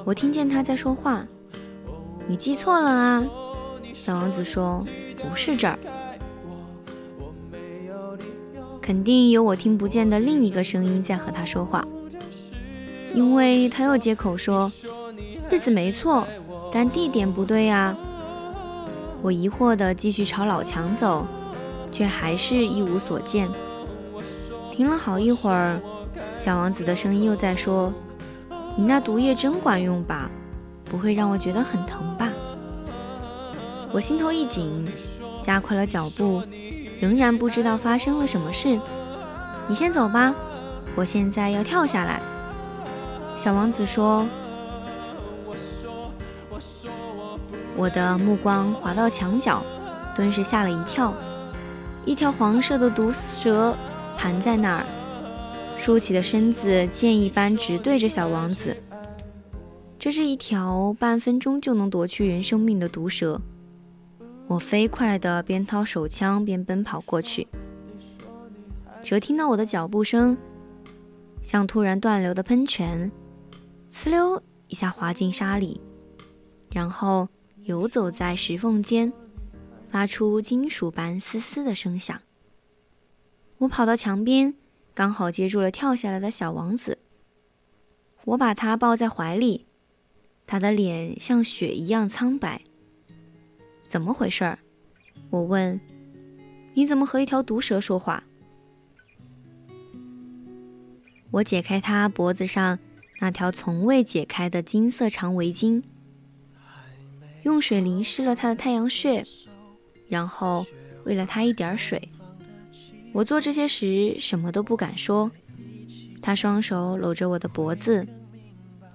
[0.03, 1.25] 我听见他在说话
[2.27, 3.23] ：“你记错了啊！”
[3.93, 4.83] 小王子说
[5.21, 5.77] ：“不是这儿。”
[8.81, 11.87] 肯定有我听不见的另一个声音在和他说话，
[13.13, 14.69] 因为他又接口说
[15.49, 16.27] ：“日子没错，
[16.71, 17.95] 但地点不对啊。”
[19.21, 21.25] 我疑惑地继续朝老墙走，
[21.93, 23.47] 却还是一无所见。
[24.71, 25.79] 停了好一会儿，
[26.35, 27.93] 小王子的声音又在说
[28.75, 30.29] ：“你那毒液真管用吧？
[30.83, 32.29] 不会让我觉得很疼吧？”
[33.93, 34.83] 我心头一紧，
[35.41, 36.41] 加快了脚步，
[36.99, 38.79] 仍然不知道发生了什么事。
[39.67, 40.33] 你先走吧，
[40.95, 42.19] 我现在要跳下来。
[43.37, 44.25] 小王子说。
[47.75, 49.63] 我的目光滑到墙角，
[50.15, 51.11] 顿时吓了一跳。
[52.05, 53.75] 一条黄色的毒蛇
[54.17, 54.85] 盘在那儿，
[55.77, 58.75] 竖起的身子箭一般直对着小王子。
[59.97, 63.39] 这是一条半分钟就能夺去人生命的毒蛇。
[64.47, 67.47] 我飞快地边掏手枪边奔跑过去。
[69.03, 70.37] 蛇听到我的脚步声，
[71.41, 73.09] 像突然断流的喷泉，
[73.91, 75.79] 呲溜一下滑进沙里，
[76.71, 77.27] 然后。
[77.65, 79.09] 游走在石缝间，
[79.93, 82.19] 发出金属般嘶嘶的声响。
[83.59, 84.55] 我跑到墙边，
[84.95, 86.97] 刚好接住了跳下来的小王子。
[88.23, 89.67] 我把他抱在怀里，
[90.47, 92.63] 他的脸像雪一样苍白。
[93.87, 94.57] 怎么回事儿？
[95.29, 95.79] 我问。
[96.73, 98.23] 你怎么和一条毒蛇说话？
[101.29, 102.79] 我解开他脖子上
[103.19, 105.83] 那条从未解开的金色长围巾。
[107.43, 109.23] 用水淋湿了他的太阳穴，
[110.07, 110.65] 然后
[111.05, 112.01] 喂了他一点水。
[113.13, 115.29] 我做这些时什么都不敢说。
[116.21, 118.07] 他双手搂着我的脖子，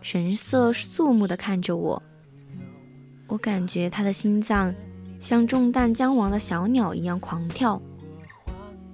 [0.01, 2.03] 神色肃穆地看着我。
[3.27, 4.75] 我感觉他的心脏
[5.21, 7.81] 像中弹将亡的小鸟一样狂跳。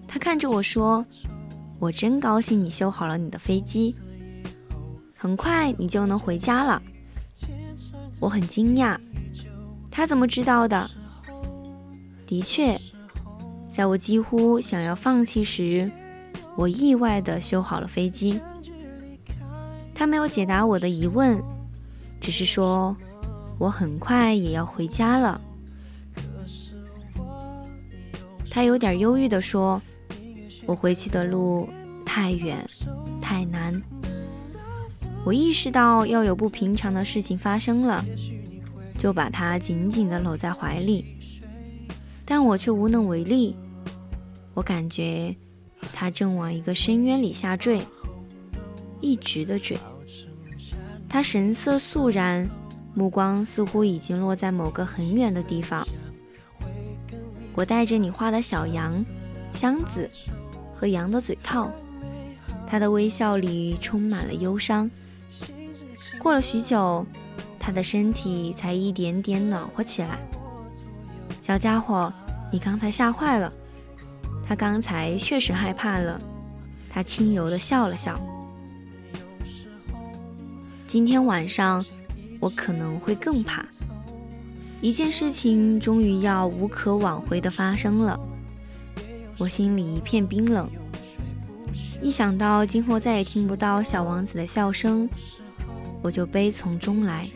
[0.08, 1.06] 他看着我说
[1.78, 3.94] ：“我真高兴你修好了你的飞机，
[5.16, 6.82] 很快你就能回家了。”
[8.18, 8.98] 我很惊讶。
[9.90, 10.90] 他怎么知道的？
[12.34, 12.76] 的确，
[13.72, 15.88] 在我几乎想要放弃时，
[16.56, 18.40] 我意外地修好了飞机。
[19.94, 21.40] 他没有解答我的疑问，
[22.20, 22.96] 只是说
[23.56, 25.40] 我很快也要回家了。
[28.50, 29.80] 他有点忧郁地说
[30.66, 31.68] ：“我回去的路
[32.04, 32.68] 太远，
[33.22, 33.80] 太难。”
[35.24, 38.04] 我意识到要有不平常的事情发生了。
[38.96, 41.04] 就把他紧紧地搂在怀里。
[42.24, 43.56] 但我却无能为力。
[44.54, 45.34] 我感觉
[45.92, 47.82] 他正往一个深渊里下坠，
[49.00, 49.76] 一直的坠。
[51.08, 52.48] 他神色肃然，
[52.94, 55.86] 目光似乎已经落在某个很远的地方。
[57.54, 58.92] 我带着你画的小羊、
[59.52, 60.10] 箱子
[60.74, 61.70] 和羊的嘴套，
[62.66, 64.90] 他的微笑里充满了忧伤。
[66.18, 67.06] 过了许久，
[67.60, 70.18] 他的身体才一点点暖和起来。
[71.46, 72.10] 小家伙，
[72.50, 73.52] 你刚才吓坏了。
[74.48, 76.18] 他刚才确实害怕了。
[76.88, 78.18] 他轻柔地笑了笑。
[80.88, 81.84] 今天晚上，
[82.40, 83.62] 我可能会更怕。
[84.80, 88.18] 一件事情终于要无可挽回地发生了，
[89.36, 90.66] 我心里一片冰冷。
[92.00, 95.06] 一想到今后再也听不到小王子的笑声，
[96.00, 97.28] 我就悲从中来。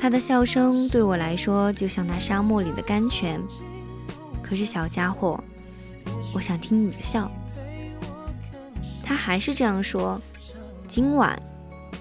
[0.00, 3.38] 他的笑声对我来说就像那沙漠里的甘泉。
[4.42, 5.38] 可是小家伙，
[6.34, 7.30] 我想听你的笑。
[9.04, 10.18] 他还是这样说。
[10.88, 11.40] 今晚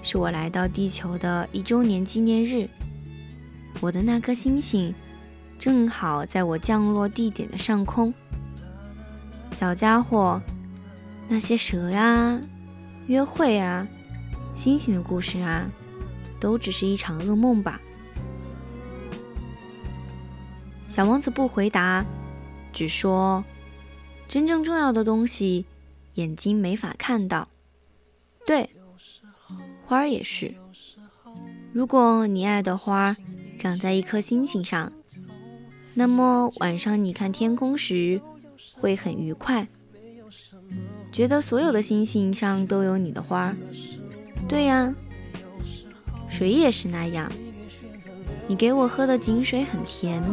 [0.01, 2.69] 是我来到地球的一周年纪念日。
[3.81, 4.95] 我的那颗星星，
[5.59, 8.13] 正好在我降落地点的上空。
[9.51, 10.41] 小家伙，
[11.27, 12.39] 那些蛇呀、
[13.07, 13.85] 约会啊、
[14.55, 15.67] 星星的故事啊，
[16.39, 17.79] 都只是一场噩梦吧？
[20.89, 22.03] 小王子不回答，
[22.73, 23.43] 只说
[24.27, 25.65] ：“真正重要的东西，
[26.15, 27.47] 眼睛没法看到。
[28.45, 28.69] 对，
[29.85, 30.53] 花儿也是。
[31.71, 33.15] 如果你爱的花。”
[33.59, 34.89] 长在一颗星星上，
[35.93, 38.21] 那么晚上你看天空时
[38.79, 39.67] 会很愉快，
[41.11, 43.57] 觉得所有的星星上都有你的花儿。
[44.47, 44.95] 对呀，
[46.29, 47.29] 水也是那样。
[48.47, 50.23] 你给我喝的井水很甜，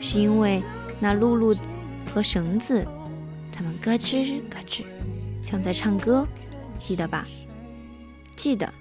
[0.00, 0.62] 是因为
[1.00, 1.54] 那露露
[2.06, 2.86] 和绳子，
[3.52, 4.84] 它们咯吱咯吱，
[5.42, 6.26] 像在唱歌，
[6.78, 7.26] 记得吧？
[8.36, 8.72] 记得。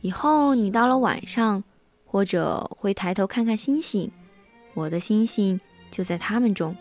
[0.00, 1.62] 以后你到了晚上。
[2.10, 4.10] 或者会抬头看看星星，
[4.72, 5.60] 我的星星
[5.90, 6.74] 就在它们中。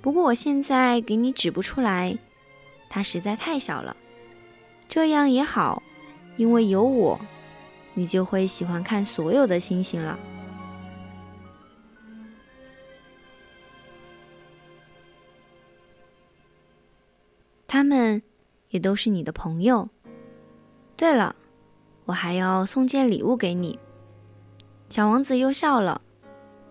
[0.00, 2.18] 不过我现在给你指不出来，
[2.90, 3.96] 它实在太小了。
[4.88, 5.84] 这样也好，
[6.36, 7.20] 因为有我，
[7.94, 10.18] 你就会喜欢看所有的星星了。
[17.72, 18.20] 他们
[18.68, 19.88] 也都是你的朋友。
[20.94, 21.34] 对了，
[22.04, 23.78] 我还要送件礼物给你。
[24.90, 26.02] 小王子又笑了。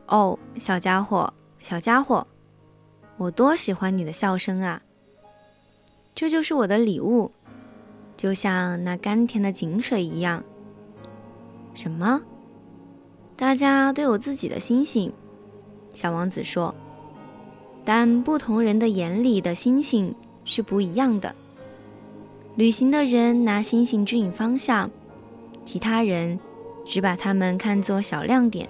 [0.06, 1.34] 哦，小家伙，
[1.64, 2.28] 小家伙，
[3.18, 4.80] 我多喜欢你的笑声啊！
[6.14, 7.32] 这就是我的礼物，
[8.16, 10.44] 就像那甘甜的井水一样。
[11.74, 12.22] 什么？
[13.36, 15.12] 大家都有自己的星星，
[15.96, 16.76] 小王子说。
[17.84, 20.14] 但不同人的眼里的星星
[20.52, 21.34] 是不一样的。
[22.58, 24.92] 旅行的人拿星星指引方向，
[25.64, 26.38] 其他人。
[26.84, 28.68] 只把它们看作小亮点，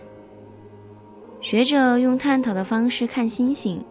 [1.39, 3.83] 学者用探讨的方式看星星。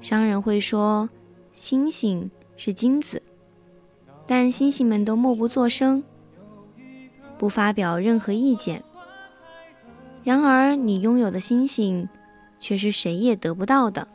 [0.00, 1.08] 商人会说
[1.52, 3.22] 星星是金子，
[4.26, 6.02] 但星星们都默不作声，
[7.38, 8.82] 不发表任何意见。
[10.24, 12.08] 然而，你拥有的星星
[12.58, 14.08] 却是谁也得不到的。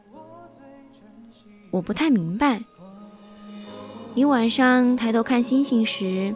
[1.71, 2.61] 我不太明白，
[4.13, 6.35] 你晚上抬头看星星时。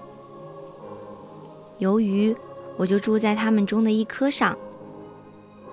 [1.78, 2.34] 由于
[2.78, 4.58] 我就住在他们中的一颗上，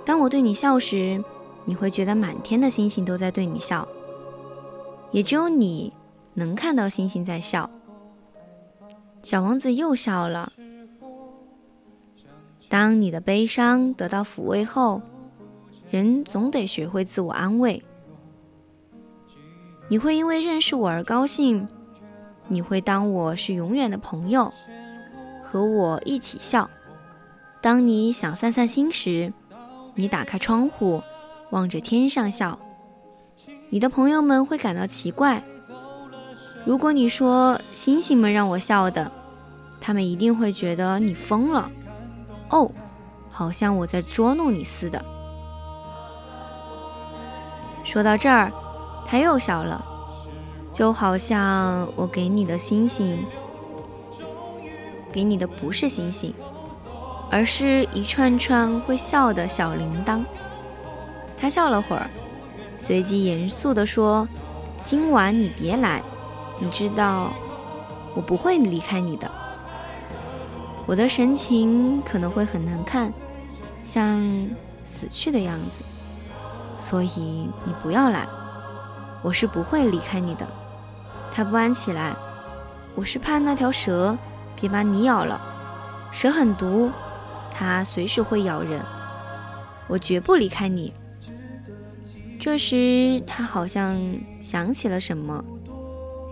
[0.05, 1.23] 当我对你笑时，
[1.65, 3.87] 你会觉得满天的星星都在对你笑，
[5.13, 5.93] 也只有你
[6.35, 7.71] 能看到星星在笑。
[9.23, 10.53] 小王子又笑了。
[12.69, 15.01] 当你的悲伤得到抚慰后，
[15.89, 17.81] 人总得学会自我安慰。
[19.89, 21.68] 你会因为认识我而高兴，
[22.49, 24.53] 你会当我是永远的朋友。
[25.45, 26.70] 和我一起笑。
[27.61, 29.30] 当你想散散心时，
[29.95, 31.03] 你打开窗户，
[31.51, 32.59] 望着天上笑。
[33.68, 35.43] 你的朋友们会感到奇怪。
[36.64, 39.12] 如果你说星星们让我笑的，
[39.78, 41.70] 他们一定会觉得你疯了。
[42.49, 42.70] 哦，
[43.30, 45.05] 好像我在捉弄你似的。
[47.85, 48.51] 说到这儿，
[49.13, 49.85] 他又笑了，
[50.73, 53.23] 就好像我给你的星星。
[55.13, 56.33] 给你的不是星星，
[57.31, 60.25] 而是一串串会笑的小铃铛。
[61.37, 62.09] 他笑了会儿，
[62.79, 64.27] 随即严肃地说
[64.83, 66.03] ：“今晚你别来，
[66.59, 67.35] 你知道，
[68.15, 69.31] 我不会离开你的。
[70.87, 73.13] 我的神情可能会很难看，
[73.85, 74.49] 像
[74.83, 75.85] 死去的样子，
[76.79, 78.27] 所以你不要来，
[79.23, 80.47] 我是不会离开你的。
[81.33, 82.14] 他不安起来，
[82.95, 84.16] 我是怕那条蛇
[84.61, 85.41] 别把你咬了，
[86.12, 86.91] 蛇很毒，
[87.51, 88.81] 它随时会咬人，
[89.87, 90.93] 我绝不离开你。
[92.41, 93.97] 这时他好像
[94.41, 95.43] 想起了什么，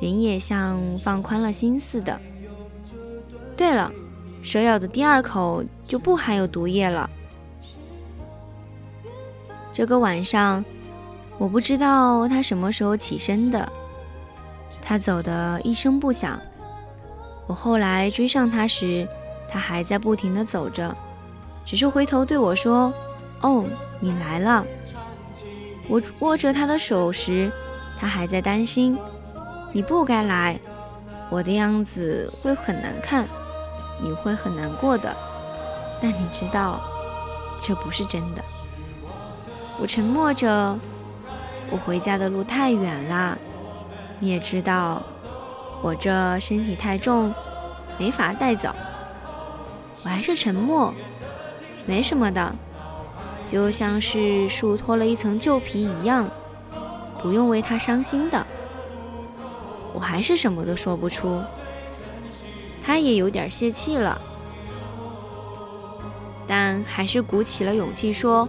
[0.02, 2.20] 人也像放宽了心似的。
[3.56, 3.92] 对了，
[4.42, 7.08] 蛇咬的第二口就不含有毒液了。
[9.72, 10.64] 这个晚上，
[11.40, 13.66] 我不知道他什么时候起身的。
[14.82, 16.38] 他走的一声不响。
[17.46, 19.08] 我后来追上他时，
[19.50, 20.94] 他还在不停地走着，
[21.64, 22.92] 只是回头对我说
[23.40, 23.64] ：“哦，
[24.00, 24.62] 你来了。”
[25.88, 27.50] 我握着他的手时，
[27.98, 28.98] 他还在担心
[29.72, 30.60] ：“你不该来，
[31.30, 33.26] 我的样子会很难看，
[34.02, 35.16] 你会很难过的。”
[36.02, 36.82] 但你知道，
[37.62, 38.44] 这不是真的。
[39.80, 40.78] 我沉默着，
[41.70, 43.38] 我回家的路太远了。
[44.18, 45.02] 你也知道，
[45.82, 47.32] 我这身体太重，
[47.98, 48.74] 没法带走。
[50.04, 50.92] 我还是沉默，
[51.86, 52.54] 没什么的，
[53.46, 56.28] 就像是树脱了一层旧皮一样，
[57.22, 58.46] 不用为它伤心的。
[59.92, 61.40] 我还是什么都说不出。
[62.82, 64.20] 他也有点泄气了，
[66.46, 68.48] 但还是鼓起了勇气说。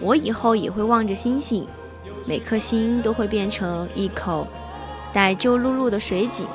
[0.00, 1.66] 我以后也会望着星星，
[2.26, 4.46] 每颗星都会变成一口
[5.12, 6.46] 带皱露露的水井，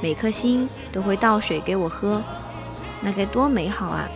[0.00, 2.22] 每颗星都会倒水给我喝，
[3.02, 4.08] 那该多美好啊！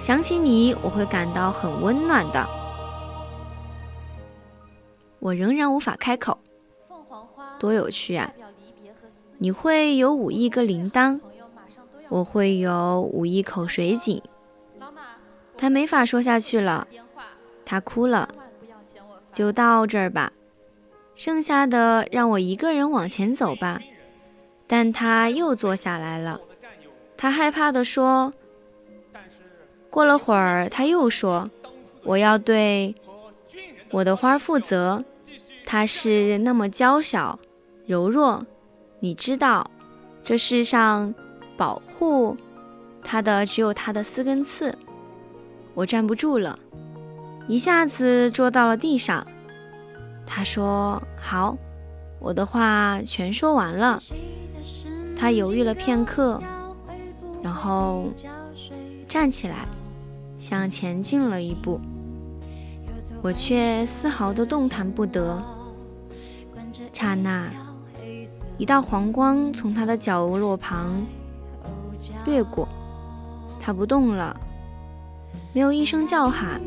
[0.00, 2.46] 想起你，我会感到很温暖的。
[5.20, 6.36] 我仍然无法开口，
[7.58, 8.30] 多有趣啊！
[9.38, 11.18] 你会有五亿个铃铛，
[12.08, 14.22] 我会有五亿口水井。
[15.56, 16.86] 他没法说下去了。
[17.64, 18.28] 他哭了，
[19.32, 20.32] 就到这儿吧，
[21.14, 23.80] 剩下的让我一个人往前走吧。
[24.66, 26.40] 但他又坐下来了，
[27.16, 28.32] 他害怕地说。
[29.90, 31.50] 过了会儿，他又说
[32.02, 32.94] ：“我要对
[33.90, 35.04] 我的花负责，
[35.66, 37.38] 它是那么娇小、
[37.86, 38.46] 柔弱。
[39.00, 39.70] 你知道，
[40.24, 41.14] 这世上
[41.58, 42.34] 保护
[43.04, 44.74] 它的只有它的四根刺。”
[45.74, 46.58] 我站不住了。
[47.48, 49.26] 一下子坐到了地上。
[50.24, 51.56] 他说：“好，
[52.18, 53.98] 我的话全说完了。”
[55.16, 56.42] 他犹豫了片刻，
[57.42, 58.06] 然后
[59.08, 59.66] 站起来，
[60.38, 61.80] 向前进了一步。
[63.22, 65.40] 我却丝毫的动弹不得。
[66.92, 67.50] 刹那，
[68.58, 71.04] 一道黄光从他的角落旁
[72.24, 72.66] 掠过，
[73.60, 74.34] 他不动了，
[75.52, 76.60] 没有一声叫喊。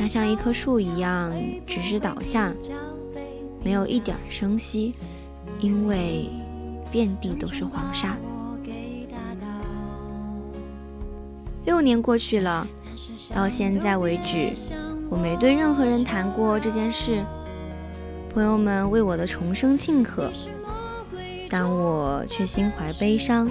[0.00, 1.30] 它像一棵树一样，
[1.66, 2.50] 直直倒下，
[3.62, 4.94] 没有一点声息，
[5.58, 6.30] 因为
[6.90, 8.16] 遍地都是黄沙。
[11.66, 12.66] 六年过去了，
[13.34, 14.54] 到现在为止，
[15.10, 17.22] 我没对任何人谈过这件事。
[18.32, 20.32] 朋友们为我的重生庆贺，
[21.50, 23.50] 但我却心怀悲伤。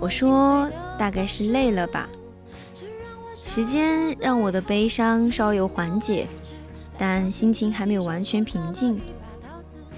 [0.00, 0.68] 我说，
[0.98, 2.08] 大概是累了吧。
[3.48, 6.26] 时间让我的悲伤稍有缓解，
[6.98, 9.00] 但心情还没有完全平静。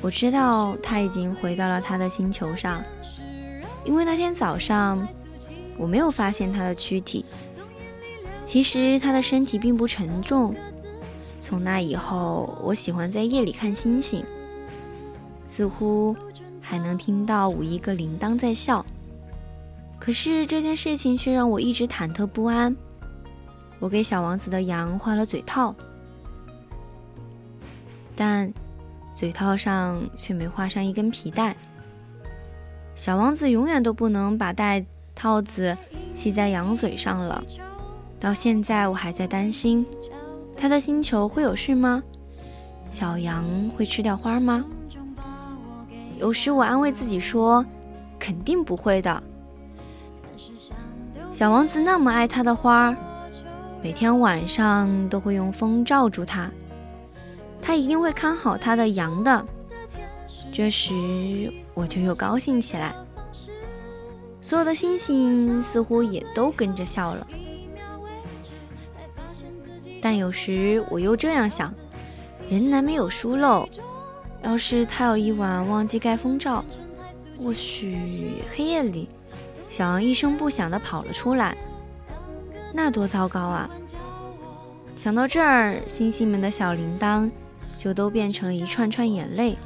[0.01, 2.80] 我知道他已经回到了他的星球上，
[3.84, 5.07] 因为那天早上
[5.76, 7.24] 我没有发现他的躯体。
[8.44, 10.55] 其实他的身体并不沉重。
[11.40, 14.24] 从那以后，我喜欢在夜里看星星，
[15.46, 16.14] 似乎
[16.61, 18.86] 还能听到五亿个铃铛在笑。
[19.98, 22.74] 可是这件事情却让我一直忐忑不安。
[23.81, 25.74] 我给小王子的羊换了嘴套，
[28.14, 28.53] 但
[29.14, 31.57] 嘴套上却没画上一根皮带。
[32.95, 35.74] 小王子永远都不能把带套子
[36.14, 37.43] 系在羊嘴上了。
[38.20, 39.87] 到现在，我还在担心，
[40.55, 42.03] 他的星球会有事吗？
[42.93, 44.62] 小羊会吃掉花吗？
[46.18, 47.64] 有时我安慰自己说，
[48.18, 49.22] 肯定不会的。
[51.33, 52.95] 小王子那么爱他的花。
[53.83, 56.51] 每天晚上都会用风罩住它，
[57.62, 59.47] 它一定会看好它的羊的。
[60.53, 62.95] 这时我就又高兴起来，
[64.41, 67.26] 所有的星星似乎也都跟着笑了。
[70.03, 71.72] 但有时我又这样想：
[72.51, 73.66] 人难免有疏漏，
[74.43, 76.62] 要是他有一晚忘记盖风罩，
[77.41, 79.09] 或许黑夜里
[79.70, 81.57] 小羊一声不响地跑了出来。
[82.72, 83.68] 那多糟糕啊！
[84.96, 87.30] 想到这儿，星星们的小铃铛
[87.78, 89.56] 就都变成了一串串眼泪。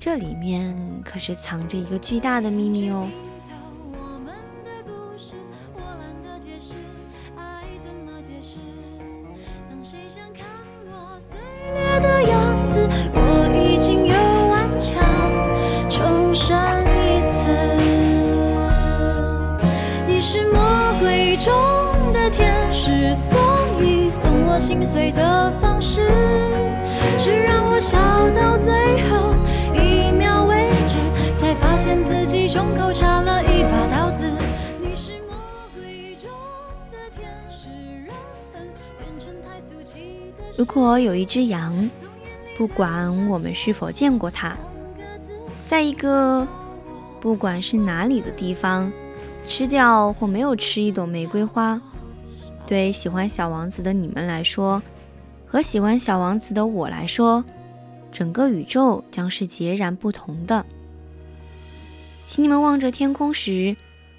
[0.00, 3.06] 这里面可是藏着一个巨大的秘密哦。
[22.30, 23.38] 天使，所
[23.80, 26.06] 以送我心碎的方式，
[27.18, 27.98] 是让我笑
[28.30, 28.72] 到最
[29.08, 29.34] 后
[29.74, 30.96] 一秒为止，
[31.36, 34.24] 才发现自己胸口插了一把刀子。
[34.80, 35.36] 你是魔
[35.74, 36.30] 鬼中
[36.90, 37.68] 的天使，
[38.04, 38.14] 人
[38.98, 40.44] 变成太俗气的。
[40.56, 41.90] 如果有一只羊，
[42.56, 44.56] 不管我们是否见过它，
[45.66, 46.46] 在一个
[47.20, 48.90] 不管是哪里的地方，
[49.46, 51.80] 吃掉或没有吃一朵玫瑰花。
[52.72, 54.82] 对喜欢小王子的你们来说，
[55.46, 57.44] 和喜欢小王子的我来说，
[58.10, 60.64] 整个宇宙将是截然不同的。
[62.24, 63.76] 请你们望着天空时，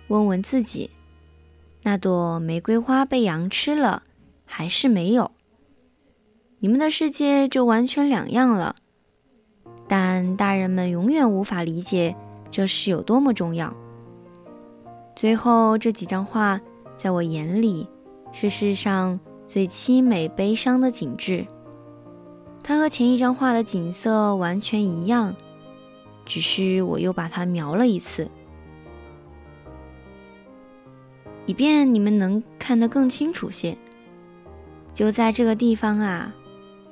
[0.08, 0.92] 问问自己：
[1.82, 4.04] 那朵玫瑰花被羊吃了，
[4.46, 5.32] 还是没有？
[6.60, 8.76] 你们的世界就完全两样了。
[9.88, 12.16] 但大人们永远无法理解
[12.52, 13.74] 这是有多么重要。
[15.16, 16.62] 最后这几张画，
[16.96, 17.88] 在我眼里。
[18.34, 19.18] 是世上
[19.48, 21.48] 最凄美、悲伤的景致。
[22.62, 25.34] 它和前一张画的景色完全一样，
[26.26, 28.30] 只是我又把它描了一次，
[31.46, 33.78] 以便你们能看得更清楚些。
[34.94, 36.34] 就在这个地方啊，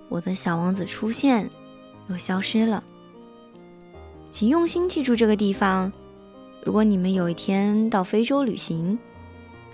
[0.10, 1.50] 我的小王子出现
[2.08, 2.84] 又消失了。
[4.32, 5.92] 请用心记住这个地方。
[6.64, 8.98] 如果你们有一天到非洲旅行，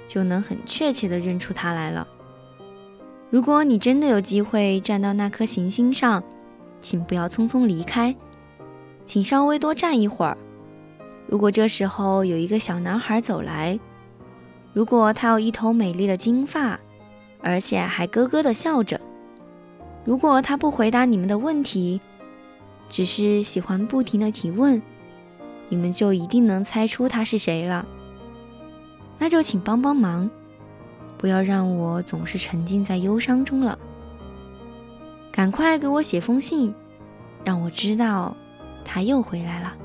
[0.07, 2.07] 就能很确切地认出它来了。
[3.29, 6.23] 如果你真的有机会站到那颗行星上，
[6.79, 8.15] 请不要匆匆离开，
[9.03, 10.37] 请稍微多站一会儿。
[11.27, 13.77] 如果这时候有一个小男孩走来，
[14.73, 16.79] 如果他有一头美丽的金发，
[17.41, 18.99] 而且还咯咯地笑着，
[20.05, 21.99] 如果他不回答你们的问题，
[22.89, 24.81] 只是喜欢不停地提问，
[25.67, 27.85] 你们就一定能猜出他是谁了。
[29.19, 30.29] 那就请帮帮忙，
[31.17, 33.77] 不要让我总是沉浸在忧伤中了。
[35.31, 36.73] 赶快给我写封信，
[37.43, 38.35] 让我知道
[38.83, 39.75] 他又回来了。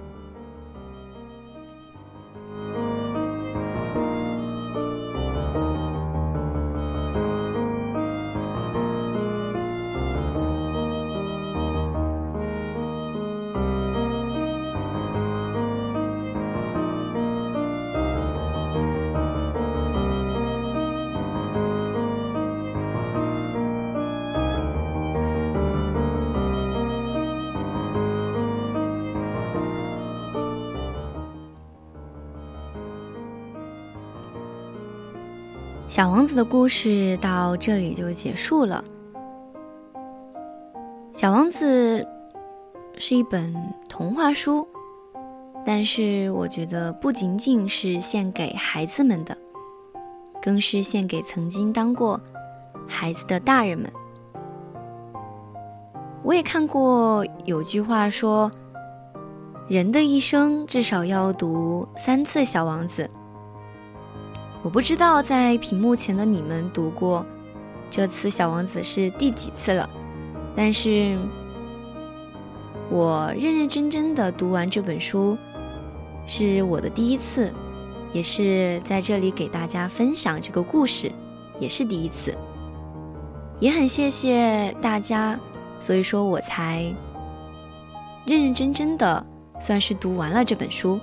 [35.92, 38.82] 小王子的故事到这里就结束了。
[41.12, 42.02] 小王子
[42.96, 43.54] 是一本
[43.90, 44.66] 童话书，
[45.66, 49.36] 但是我觉得不仅仅是献给孩子们的，
[50.40, 52.18] 更是献给曾经当过
[52.88, 53.92] 孩子的大人们。
[56.22, 58.50] 我也看过有句话说，
[59.68, 63.10] 人的一生至少要读三次《小王子》。
[64.62, 67.26] 我不知道在屏幕前的你们读过
[67.90, 69.88] 这次《小王子》是第几次了，
[70.54, 71.18] 但是
[72.88, 75.36] 我认认真真的读完这本书
[76.26, 77.52] 是我的第一次，
[78.12, 81.10] 也是在这里给大家分享这个故事，
[81.58, 82.32] 也是第一次，
[83.58, 85.38] 也很谢谢大家，
[85.80, 86.82] 所以说我才
[88.24, 89.26] 认认真真的
[89.60, 91.00] 算是读完了这本书。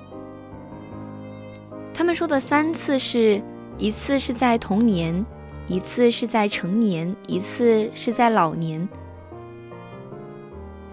[1.99, 3.41] 他们说的三次是
[3.77, 5.25] 一次是在童年，
[5.67, 8.87] 一次是在成年，一次是在老年。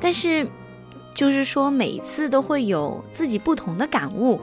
[0.01, 0.45] 但是，
[1.15, 4.41] 就是说每一次都会有自己不同的感悟。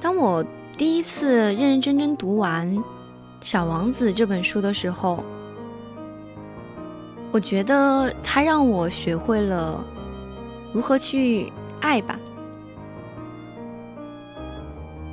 [0.00, 0.42] 当我
[0.78, 2.74] 第一次认认真真读完
[3.42, 5.22] 《小王子》这本书的时候，
[7.30, 9.84] 我觉得它让我学会了。
[10.74, 11.50] 如何去
[11.80, 12.18] 爱吧？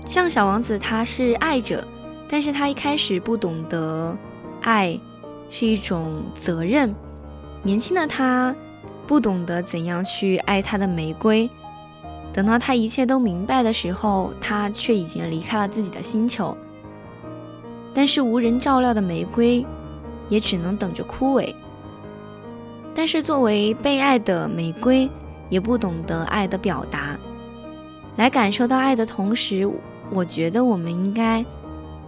[0.03, 1.87] 像小王子，他是爱者，
[2.27, 4.17] 但是他一开始不懂得
[4.61, 4.99] 爱
[5.49, 6.93] 是一种责任。
[7.61, 8.53] 年轻的他
[9.05, 11.47] 不懂得怎样去爱他的玫瑰，
[12.33, 16.57] 等到他一切都明白的时候，他却已经离开了自己的星球。
[17.93, 19.63] 但是无人照料的玫瑰，
[20.27, 21.53] 也只能等着枯萎。
[22.95, 25.09] 但是作为被爱的玫瑰，
[25.51, 27.15] 也不懂得爱的表达。
[28.15, 29.71] 来感受到爱的同时，
[30.09, 31.45] 我觉得我们应该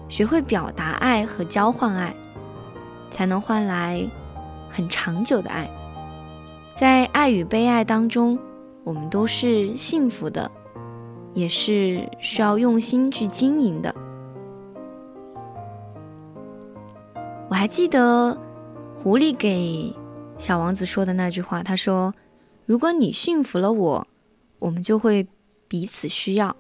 [0.08, 2.12] 学会表达爱和交换爱，
[3.12, 4.04] 才能换来
[4.72, 5.70] 很长久的爱。
[6.74, 8.40] 在爱与被爱当中。
[8.86, 10.52] 我们都是幸福的，
[11.34, 13.96] 也是需要用心去经营的。
[17.48, 18.38] 我还记得
[18.98, 19.96] 狐狸给
[20.38, 22.14] 小王子说的那句话，他说
[22.66, 24.08] ：“如果你驯服了我，
[24.60, 25.28] 我们就会
[25.68, 26.56] 彼此需要。”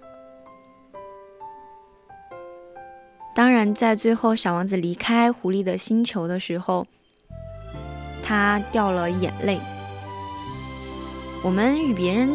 [3.35, 6.85] 当然，在最后小王子离开狐狸的星球的时候，
[8.23, 9.59] 他掉了眼泪。
[11.43, 12.29] 我们与别人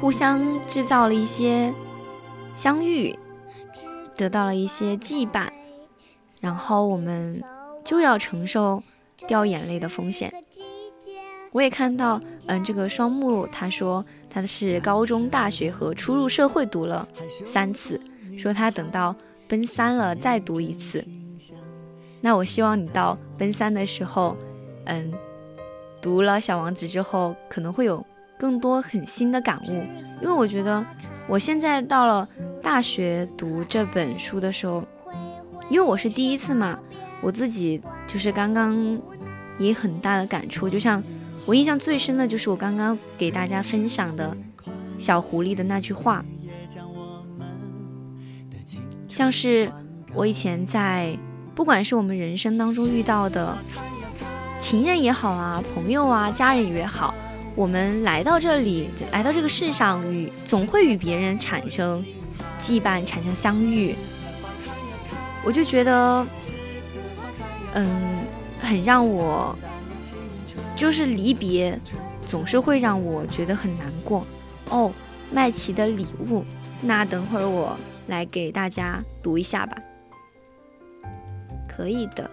[0.00, 1.72] 互相制造了一些
[2.56, 3.16] 相遇，
[4.16, 5.48] 得到了一些羁绊，
[6.40, 7.42] 然后我们
[7.84, 8.82] 就要承受
[9.28, 10.32] 掉眼泪的风险。
[11.52, 17.06] 我也看到，嗯，这个双木他说他是高中、大学和初入社会读了
[17.46, 18.00] 三次，
[18.36, 19.14] 说他等到
[19.46, 21.04] 奔三了再读一次。
[22.20, 24.36] 那我希望你到奔三的时候，
[24.84, 25.12] 嗯。
[26.00, 28.06] 读了《小王子》之后，可能会有
[28.38, 29.82] 更多很新的感悟。
[30.22, 30.82] 因为我觉得，
[31.26, 32.26] 我现在到了
[32.62, 34.84] 大学读这本书的时候，
[35.68, 36.78] 因为我是第一次嘛，
[37.20, 38.96] 我自己就是刚刚
[39.58, 40.70] 也很大的感触。
[40.70, 41.02] 就像
[41.48, 44.36] 我印象最深的就是我刚刚给大家分享的
[44.98, 46.22] 小狐狸的那句话，
[49.08, 49.72] 像是
[50.12, 51.16] 我以前在，
[51.54, 53.56] 不管是我们人生当中遇到的。
[54.60, 57.14] 情人也好啊，朋友啊，家人也好，
[57.54, 62.04] 我们来到这里，来到这个世上，与总会与别人产生
[62.60, 63.94] 羁绊，产生相遇。
[65.42, 66.26] 我就觉得，
[67.72, 68.18] 嗯，
[68.60, 69.56] 很让我，
[70.78, 71.76] 就是离别，
[72.24, 74.24] 总是会让我觉得很难过。
[74.70, 74.92] 哦，
[75.32, 76.44] 麦琪的礼物，
[76.80, 77.76] 那等会儿我
[78.06, 79.76] 来给大家读一下吧。
[81.68, 82.30] 可以的，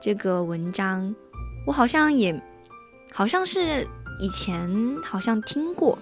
[0.00, 1.12] 这个文章。
[1.66, 2.40] 我好像也，
[3.12, 3.84] 好像是
[4.20, 5.98] 以前好像听过，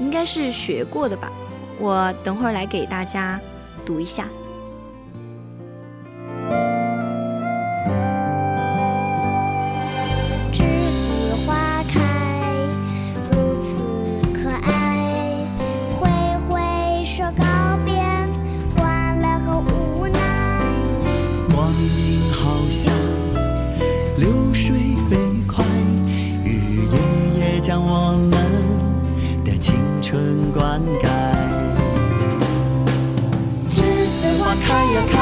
[0.00, 1.30] 应该是学过的吧。
[1.78, 3.38] 我等会儿来给大家
[3.84, 4.26] 读一下。
[30.70, 31.08] 灌溉。
[33.68, 33.82] 栀
[34.14, 35.14] 子花开呀开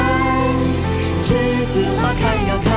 [1.23, 2.69] 栀子花开呀开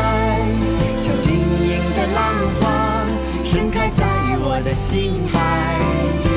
[0.96, 3.04] 像晶莹的浪花
[3.44, 4.06] 盛开在
[4.42, 6.32] 我的心海。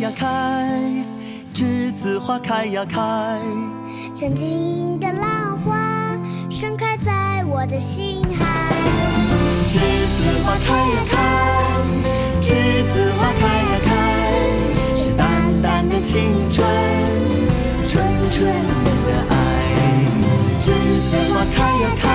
[0.00, 0.26] 呀开，
[1.52, 3.40] 栀子花开呀开，
[4.14, 6.16] 像晶莹的浪花
[6.48, 8.72] 盛开在我的心海。
[9.68, 11.16] 栀子花开呀开，
[12.40, 12.54] 栀
[12.86, 13.90] 子花开呀开，
[14.94, 15.26] 是淡
[15.60, 16.64] 淡的青春，
[17.88, 19.34] 纯纯的爱。
[20.60, 20.70] 栀
[21.02, 22.08] 子花开呀开，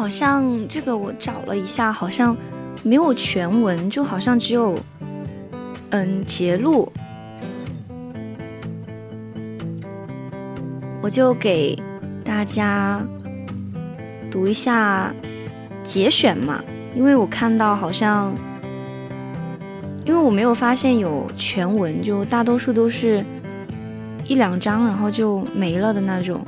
[0.00, 2.34] 好像这个，我找了一下，好像。
[2.82, 4.74] 没有全文，就好像只有，
[5.90, 6.90] 嗯，节录。
[11.02, 11.78] 我就给
[12.24, 13.04] 大家
[14.30, 15.14] 读一下
[15.84, 16.64] 节选嘛，
[16.96, 18.32] 因为我看到好像，
[20.06, 23.22] 因为我没有发现有全文，就大多数都是
[24.26, 26.42] 一两章，然后就没了的那种。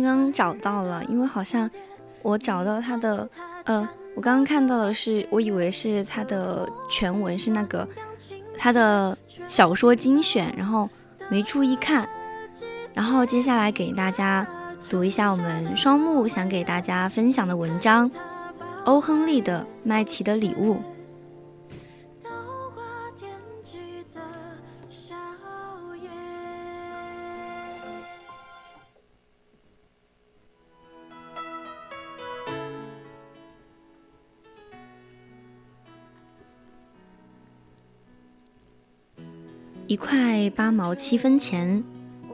[0.00, 1.68] 刚刚找到了，因为好像
[2.22, 3.28] 我找到他的，
[3.64, 7.86] 呃，我刚刚看到的是，我以为是他的全文是那个
[8.56, 9.16] 他的
[9.46, 10.88] 小说精选，然后
[11.28, 12.08] 没注意看，
[12.94, 14.46] 然后接下来给大家
[14.88, 18.10] 读一下我们双木想给大家分享的文章，
[18.84, 20.74] 欧亨利的《麦琪的礼物》。
[39.96, 41.82] 一块八毛七分钱，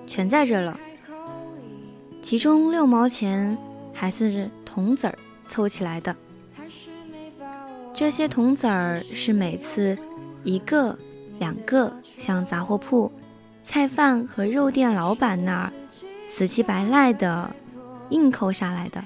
[0.04, 0.76] 全在这了。
[2.20, 3.56] 其中六毛钱
[3.94, 6.16] 还是铜子儿凑起来的。
[7.94, 9.96] 这些铜子儿是每次
[10.42, 10.98] 一个、
[11.38, 13.12] 两个向杂货铺、
[13.62, 15.72] 菜贩和肉店老板那儿
[16.28, 17.48] 死乞白赖的
[18.10, 19.04] 硬抠下来的。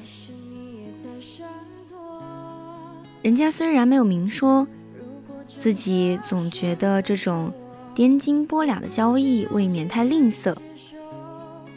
[3.20, 4.66] 人家虽然没有明说，
[5.46, 7.52] 自己总觉得这种
[7.96, 10.54] 颠斤拨两的交易未免太吝啬，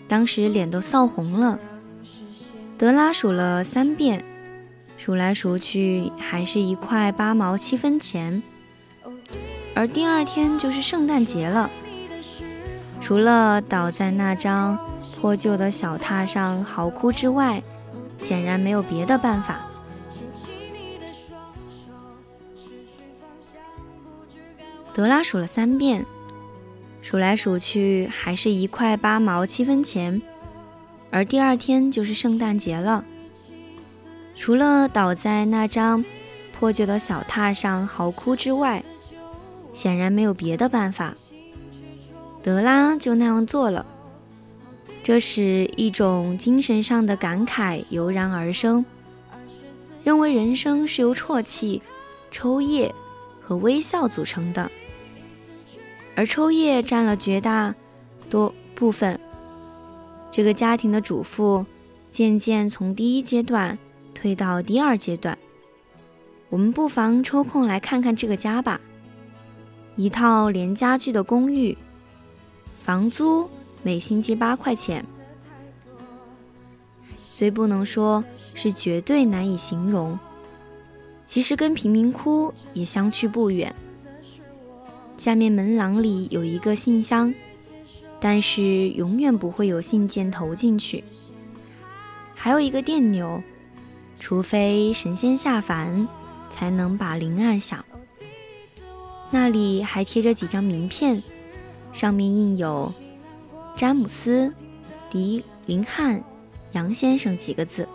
[0.06, 1.58] 当时脸都臊红了。
[2.78, 4.22] 德拉数了三遍，
[4.98, 8.44] 数来数去还是一块八毛七分钱。
[9.74, 11.70] 而第二天就是圣诞节了，
[13.00, 14.78] 除了倒在那张
[15.22, 17.64] 破旧的小榻上嚎哭之外，
[18.22, 19.62] 显然没有别的办法。
[25.00, 26.06] 德拉数了三遍，
[27.02, 30.22] 数来数去还是一块八毛七分钱，
[31.10, 33.06] 而第二天就是圣诞节了。
[34.36, 36.04] 除了倒在那张
[36.52, 38.84] 破旧的小榻上嚎哭之外，
[39.72, 41.16] 显然没有别的办法。
[42.44, 43.86] 德拉就那样做了。
[45.02, 48.84] 这时，一种精神上的感慨油然而生，
[50.04, 51.82] 认为人生是由啜泣、
[52.32, 52.94] 抽噎
[53.42, 54.70] 和微笑组成的，
[56.20, 57.74] 而抽叶占了绝大
[58.30, 59.18] 多部分。
[60.30, 61.66] 这个家庭的主妇
[62.12, 63.78] 渐渐从第一阶段
[64.14, 65.38] 退到第二阶段。
[66.50, 68.82] 我们不妨抽空来看看这个家吧。
[69.96, 71.78] 一套连家具的公寓，
[72.84, 73.50] 房租
[73.82, 75.06] 每星期八块钱，
[77.34, 78.22] 虽不能说
[78.56, 80.20] 是绝对难以形容，
[81.26, 83.74] 其实跟贫民窟也相去不远。
[85.20, 87.34] 下面门廊里有一个信箱，
[88.22, 91.04] 但是永远不会有信件投进去。
[92.34, 93.44] 还有一个电钮，
[94.18, 96.08] 除非神仙下凡，
[96.50, 97.84] 才能把铃按响。
[99.30, 101.22] 那里还贴着几张名片，
[101.92, 102.94] 上面印有
[103.76, 104.48] 詹姆斯·
[105.12, 106.24] 迪林汉
[106.72, 107.86] 杨先生几个字。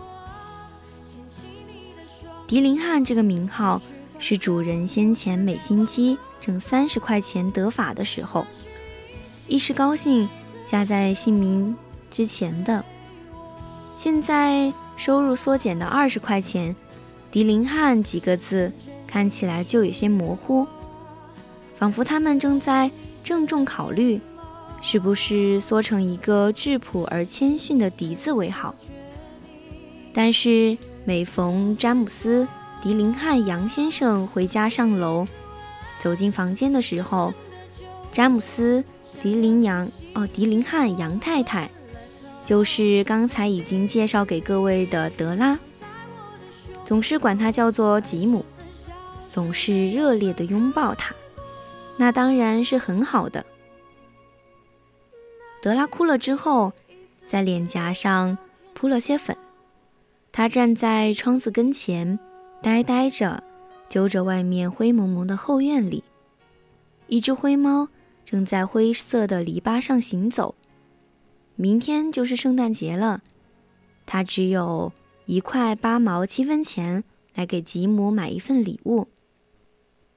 [2.47, 3.81] 迪林汉这个名号
[4.19, 8.45] 是主人先前每星期挣三十块钱得法的时候，
[9.49, 10.29] 一时高兴
[10.67, 11.75] 加在姓名
[12.11, 12.85] 之前的。
[13.97, 16.77] 现在收入缩减到二十块钱，
[17.31, 18.71] 狄林汉几个字
[19.07, 20.67] 看起来就有些模糊，
[21.79, 22.91] 仿佛他们正在
[23.23, 24.21] 郑重考虑，
[24.83, 28.75] 是不是缩成一个质朴而谦逊的“狄”字为好。
[30.13, 30.77] 但是
[31.07, 32.45] 每逢詹姆斯·
[32.83, 35.25] 迪林汉杨先生回家上楼，
[36.05, 37.33] 走进房间的时候，
[38.13, 38.85] 詹姆斯·
[39.23, 41.71] 狄林杨哦，狄林汉杨太太。
[42.45, 45.59] 就是刚才已经介绍给各位的德拉，
[46.85, 48.45] 总是管他叫做吉姆，
[49.31, 51.15] 总是热烈的拥抱他，
[51.97, 53.47] 那当然是很好的。
[55.63, 56.75] 德拉哭了之后，
[57.27, 58.37] 在脸颊上
[58.75, 59.35] 铺了些粉，
[60.33, 62.19] 他站在窗子跟前，
[62.63, 63.43] 呆呆着，
[63.89, 66.03] 揪着外面灰蒙蒙的后院里，
[67.07, 67.89] 一只灰猫
[68.25, 70.55] 正在灰色的篱笆上行走。
[71.57, 73.23] 明天就是圣诞节了，
[74.07, 74.93] 他只有
[75.27, 77.05] 一块八毛七分钱
[77.35, 79.07] 来给吉姆买一份礼物。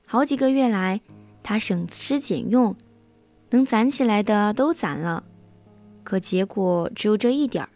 [0.05, 1.01] 好几个月来，
[1.43, 2.75] 他省吃俭用，
[3.51, 5.23] 能攒起来的都攒了，
[6.03, 7.69] 可结果只有这一点儿。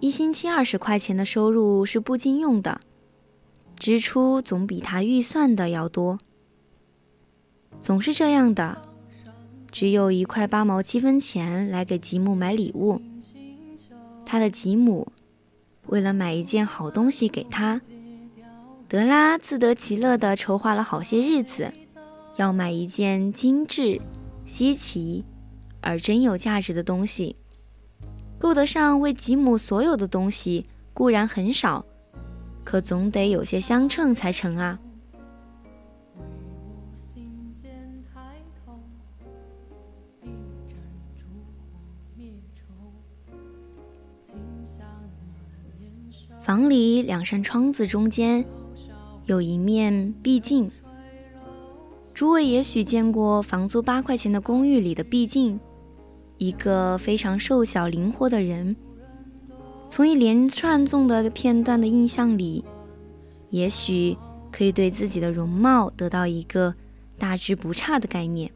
[0.00, 2.80] 一星期二十块钱的收入是不经用的，
[3.76, 6.18] 支出总比他预算的要多，
[7.82, 8.78] 总是这样的。
[9.70, 13.00] 只有一块八毛七分钱来给吉姆买礼物。
[14.24, 15.08] 他的吉姆
[15.86, 17.80] 为了买一件好东西给他，
[18.88, 21.72] 德拉自得其乐地筹划了好些日子，
[22.36, 24.00] 要买一件精致、
[24.46, 25.24] 稀奇
[25.80, 27.36] 而真有价值的东西，
[28.38, 31.84] 够得上为吉姆所有的东西固然很少，
[32.64, 34.78] 可总得有些相称才成啊。
[46.40, 48.44] 房里两扇窗子中间
[49.24, 50.70] 有一面壁镜。
[52.12, 55.58] 诸位也许见过房租八块钱的公寓里的壁镜，
[56.36, 58.76] 一个非常瘦小灵活的人，
[59.94, 62.64] 从一连串中的片段的印象里，
[63.50, 64.18] 也许
[64.50, 66.74] 可以对自己的容貌得到一个
[67.16, 68.50] 大致不差的概念。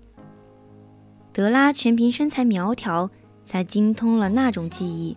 [1.32, 3.09] 德拉全凭身材苗条
[3.47, 5.16] 才精通了那种记忆。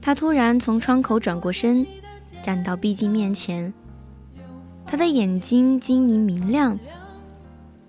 [0.00, 1.86] 他突然从窗口转过身，
[2.42, 3.72] 站到壁镜面前。
[4.84, 6.76] 他的眼睛晶莹明亮，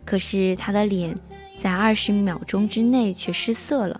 [0.06, 1.18] 可是他的脸
[1.58, 4.00] 在二十秒钟之内却失色了。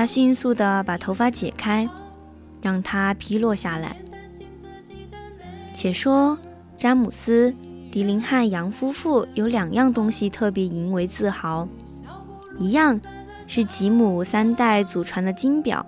[0.00, 1.86] 他迅速地把头发解开，
[2.62, 3.94] 让它披落下来。
[5.74, 6.38] 且说
[6.78, 7.50] 詹姆斯·
[7.92, 11.68] 迪林汉杨夫妇有两样东西特别引为自豪，
[12.58, 12.98] 一样
[13.46, 15.84] 是吉姆三代祖传的金表。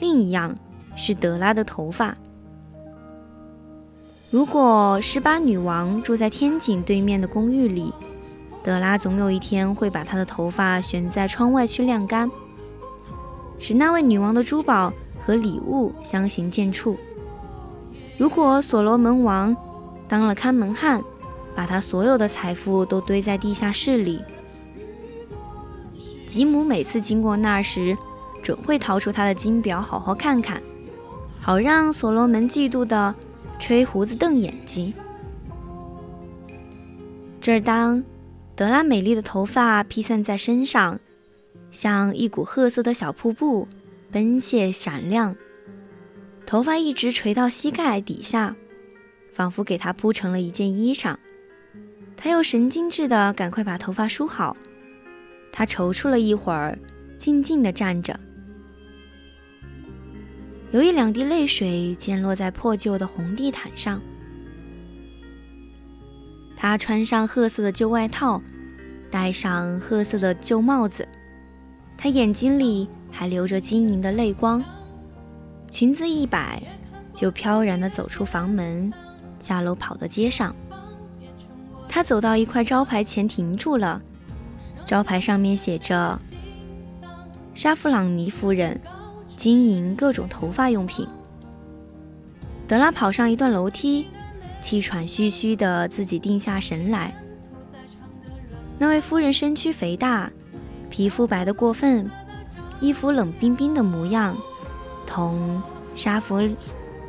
[0.00, 0.56] 另一样
[0.96, 2.16] 是德拉的头发。
[4.30, 7.92] 如果十八女王住在天井对面的公寓里，
[8.64, 12.30] 德拉总有一天会把她的头发悬在窗外去晾干，
[13.58, 14.92] 使那位女王的珠宝
[15.24, 16.96] 和礼物相形见绌。
[18.16, 19.56] 如果所罗门王
[20.08, 21.02] 当了看门汉，
[21.54, 24.20] 把他所有的财富都堆在地下室里，
[26.26, 27.96] 吉姆每次经过那时，
[28.42, 30.62] 准会掏出他的金表，好好看看，
[31.40, 33.14] 好让所罗门嫉妒的
[33.58, 34.94] 吹胡子瞪眼睛。
[37.40, 38.02] 这当
[38.54, 40.98] 德拉美丽的头发披散在身上，
[41.80, 43.68] 像一股褐色的小瀑布，
[44.10, 45.36] 奔泻闪亮。
[46.44, 48.56] 头发一直垂到膝盖底下，
[49.32, 51.16] 仿佛给她铺成了一件衣裳。
[52.16, 54.56] 他又神经质的赶快把头发梳好。
[55.52, 56.76] 他踌躇了一会儿，
[57.16, 58.18] 静静地站着。
[60.72, 64.02] 有一两滴泪水溅落在破旧的红地毯上。
[66.56, 68.42] 她穿上褐色的旧外套，
[69.12, 71.06] 戴上褐色的旧帽子，
[71.98, 74.64] 她眼睛里还流着晶莹的泪光。
[75.68, 76.62] 裙子一摆，
[77.12, 78.90] 就飘然地走出房门，
[79.38, 80.54] 下楼跑到街上。
[81.88, 84.00] 她走到一块招牌前停住了，
[84.86, 86.18] 招牌上面写着
[87.54, 88.80] “沙弗朗尼夫人”。
[89.36, 91.06] 经营各种头发用品。
[92.66, 94.08] 德拉跑上一段楼梯，
[94.60, 97.14] 气喘吁吁的自己定下神来。
[98.80, 100.28] 那位夫人身躯肥大，
[100.90, 102.10] 皮肤白得过分，
[102.80, 104.36] 衣服冷冰冰的模样，
[105.06, 105.62] 同
[105.94, 106.36] 沙弗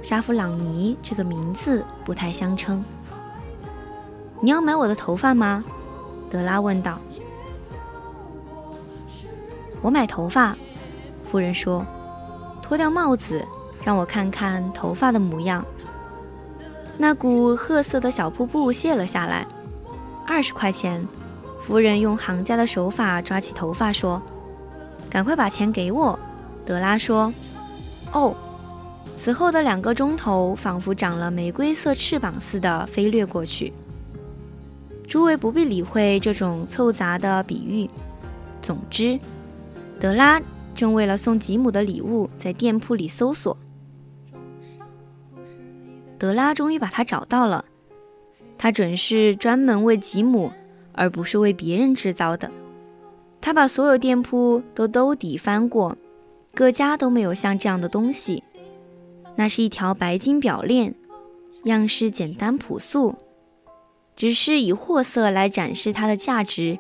[0.02, 2.84] 沙弗朗尼这个名字不太相称。
[4.42, 5.64] 你要买我的头发吗？
[6.30, 7.00] 德拉问道。
[9.82, 10.56] 我买头发，
[11.26, 11.86] 夫人说。
[12.62, 13.44] 脱掉帽子，
[13.84, 15.66] 让我看看头发的模样。
[17.00, 19.48] 那股褐色的小瀑布卸了下来。
[20.28, 21.08] 二十块钱。
[21.70, 24.20] 夫人用行家的手法抓起头发说
[25.08, 26.18] ：“赶快把钱给我。”
[26.66, 27.32] 德拉说
[28.12, 28.36] ：“哦。”
[29.16, 33.72] 此后的两个钟头仿佛长了玫瑰色翅膀似的飞掠过去。
[35.08, 37.88] 诸位不必理会这种凑杂的比喻。
[38.64, 39.20] 总之，
[40.00, 40.42] 德拉
[40.74, 43.56] 正为了送吉姆的礼物在店铺里搜索。
[46.18, 47.64] 德拉终于把他找到了，
[48.58, 50.52] 他准是专门为吉姆。
[51.00, 52.52] 而不是为别人制造的。
[53.40, 55.98] 他把所有店铺都兜底翻过，
[56.54, 58.44] 各家都没有像这样的东西。
[59.38, 60.94] 那是一条白金表链，
[61.64, 63.16] 样式简单朴素，
[64.18, 66.78] 只是以货色来展示它的价值，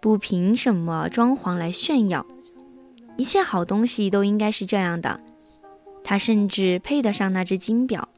[0.00, 2.26] 不凭什么装潢来炫耀。
[3.16, 5.20] 一切好东西都应该是这样的。
[6.02, 8.08] 他甚至配得上那只金表。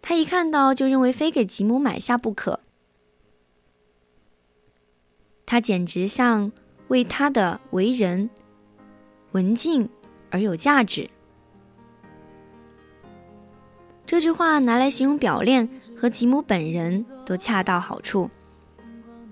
[0.00, 2.60] 他一看到就认为非给吉姆买下不可。
[5.50, 6.52] 他简直像
[6.86, 8.30] 为他的为人
[9.32, 9.88] 文静
[10.30, 11.10] 而有价值。
[14.06, 18.30] 这句话拿来形容表链和吉姆本人都恰到好处。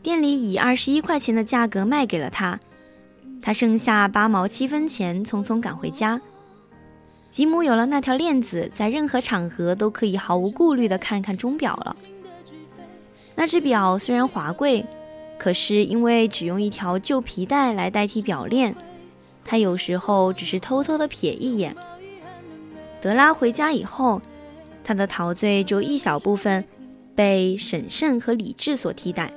[0.03, 2.59] 店里以二十一块钱的价格卖给了他，
[3.41, 6.21] 他剩下八毛七分钱，匆匆赶回家。
[7.31, 11.97] 吉姆有了那条链子，在任何场合都可以毫无顾虑地看看钟表了。
[13.37, 14.85] 那只表虽然华贵。
[15.39, 18.75] 可是因为只用一条旧皮带来代替表链，
[19.45, 21.75] 他有时候只是偷偷的瞥一眼。
[23.01, 24.21] 德拉回家以后，
[24.83, 26.65] 他的陶醉就一小部分
[27.15, 29.33] 被审慎和理智所替代。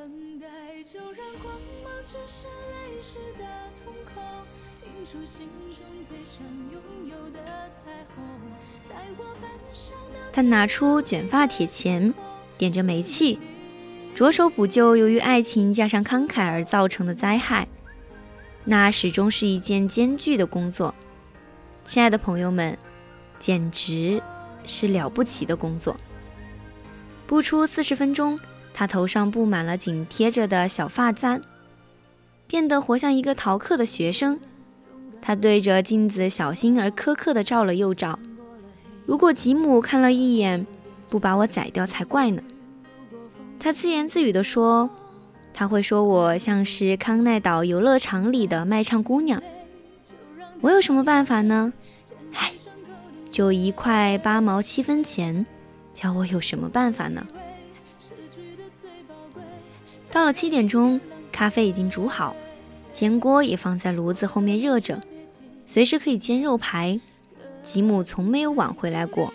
[10.33, 12.13] 他拿出卷发铁钳，
[12.57, 13.37] 点着煤气。
[14.21, 17.67] 着手补救由于爱情加上慷慨而造成的灾害，
[18.63, 20.93] 那始终是一件艰巨的工作。
[21.85, 22.77] 亲爱的朋友们，
[23.39, 24.21] 简直
[24.63, 25.97] 是了不起的工作。
[27.25, 28.39] 不出四十分钟，
[28.75, 31.41] 他头上布满了紧贴着的小发簪，
[32.45, 34.39] 变得活像一个逃课的学生。
[35.19, 38.19] 他对着镜子小心而苛刻地照了又照。
[39.07, 40.67] 如果吉姆看了一眼，
[41.09, 42.43] 不把我宰掉才怪呢。
[43.63, 44.89] 他自言自语地说
[45.53, 49.39] ：“他会说我像是康奈岛游乐场里的卖唱姑娘。
[50.61, 51.71] 我有什么办法呢？
[52.33, 52.53] 唉，
[53.29, 55.45] 就一块八毛七分钱，
[55.93, 57.23] 叫我有什么办法呢？”
[60.09, 60.99] 到了七点钟，
[61.31, 62.35] 咖啡已经煮好，
[62.91, 64.99] 煎锅也放在炉子后面热着，
[65.67, 66.99] 随时可以煎肉排。
[67.61, 69.31] 吉姆从没有晚回来过。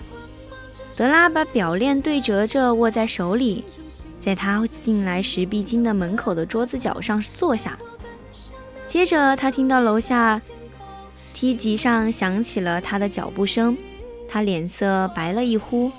[0.97, 3.63] 德拉把表链对折着握在手里。
[4.27, 7.79] 在他进来时必经的门口的桌子角上坐下，
[8.89, 10.43] 接着他听到楼下
[11.33, 13.79] 梯级上响起了他的脚步声，
[14.29, 15.93] 他脸色白了一忽。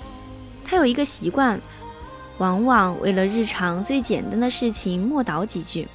[0.62, 1.58] 他有一个习惯，
[2.36, 5.88] 往往为了日常最简单的事情默祷几句。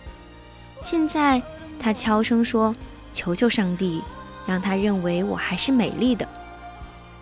[0.81, 1.39] 现在
[1.79, 2.75] 他悄声说
[3.13, 4.01] ：“求求上帝，
[4.47, 6.27] 让他认为我还是美丽的。”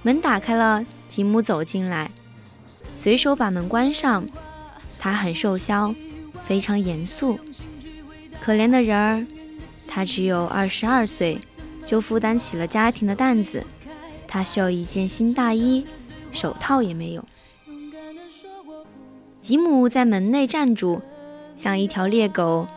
[0.04, 2.10] 门打开了，吉姆走进来，
[2.96, 4.26] 随手把门关上。
[5.04, 5.96] 他很瘦削，
[6.46, 7.40] 非常严肃，
[8.40, 9.26] 可怜的人儿。
[9.88, 11.42] 他只有二十二岁，
[11.88, 13.64] 就负担起了家庭的担子。
[14.28, 15.84] 他需要一件新大衣，
[16.32, 17.26] 手套也没有。
[19.40, 21.02] 吉姆在门内站住，
[21.58, 22.68] 像一条猎狗，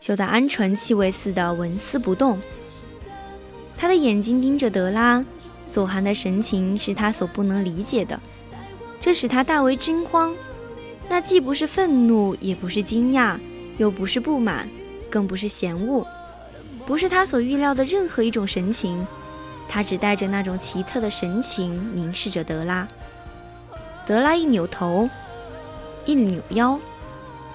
[0.00, 2.38] 嗅到鹌鹑气味似的纹丝不动。
[3.76, 5.24] 他的眼睛盯着德拉，
[5.66, 8.20] 所含的神情是他所不能理解的，
[9.00, 10.32] 这使他大为惊慌。
[11.10, 13.38] 那既不是愤怒，也不是惊讶，
[13.78, 14.68] 又不是不满，
[15.10, 16.06] 更不是嫌恶，
[16.86, 19.06] 不是他所预料的任何一种神情。
[19.66, 22.86] 他只带着那种奇特的神情凝视着德拉。
[24.06, 25.08] 德拉一扭头，
[26.04, 26.78] 一扭腰，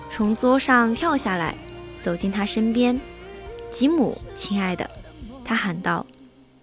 [0.09, 1.55] 从桌上跳下来，
[2.01, 2.99] 走进他身边。
[3.71, 4.89] 吉姆，亲爱的，
[5.45, 6.05] 他喊道：“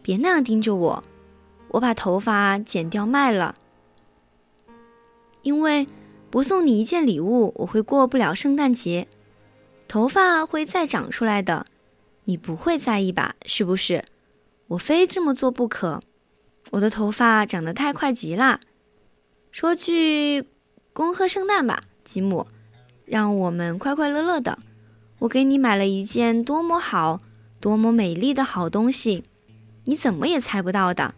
[0.03, 1.05] 别那样盯着我，
[1.69, 3.55] 我把头发剪掉卖了，
[5.43, 5.87] 因为。”
[6.31, 9.09] 不送你一件礼物，我会过不了圣诞节。
[9.89, 11.67] 头发会再长出来的，
[12.25, 13.35] 你不会在意吧？
[13.45, 14.05] 是不是？
[14.69, 16.01] 我非这么做不可。
[16.71, 18.61] 我的头发长得太快极了。
[19.51, 20.45] 说句
[20.93, 22.47] 恭贺圣诞吧，吉姆，
[23.05, 24.57] 让我们快快乐乐的。
[25.19, 27.21] 我给你买了一件多么好、
[27.59, 29.25] 多么美丽的好东西，
[29.87, 31.13] 你怎么也猜不到的。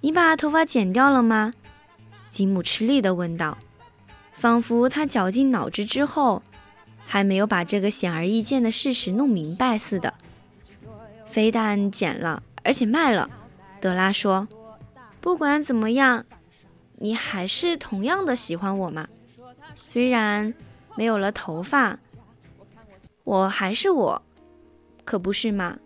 [0.00, 1.52] 你把头发剪掉了吗？
[2.30, 3.58] 吉姆吃力地问道，
[4.42, 6.42] 仿佛他绞尽脑汁之后，
[7.06, 10.14] 还没有把这个显而易见的事实弄明白似的。
[11.28, 13.30] 非但剪了，而且卖了。
[13.80, 14.48] 德拉说
[15.22, 16.24] ：“不管怎么样，
[16.98, 19.06] 你还是同样的喜欢我嘛。
[19.76, 20.52] 虽然
[20.96, 22.00] 没有了头发，
[23.22, 24.22] 我还是我，
[25.04, 25.78] 可不是吗？”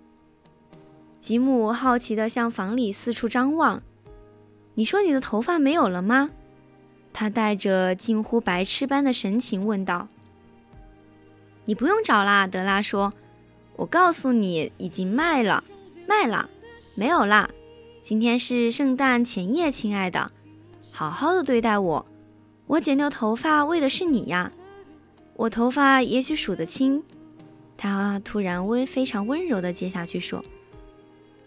[1.21, 3.83] 吉姆好奇地向房里四处张望。
[4.73, 6.31] 你说你的头发没有了吗？
[7.19, 10.07] 他带着近乎白痴般的神情问道。
[11.65, 13.11] 你不用找啦，德拉说。
[13.77, 15.65] 我告诉你，已经卖了，
[16.07, 16.51] 卖了，
[16.95, 17.49] 没有啦。
[18.03, 20.31] 今天是圣诞前夜，亲爱的，
[20.91, 22.07] 好好的对待我。
[22.67, 24.53] 我剪掉头发为的是你呀。
[25.37, 27.03] 我头发也许数得清。
[27.79, 30.45] 他突然温非常温柔的接下去说，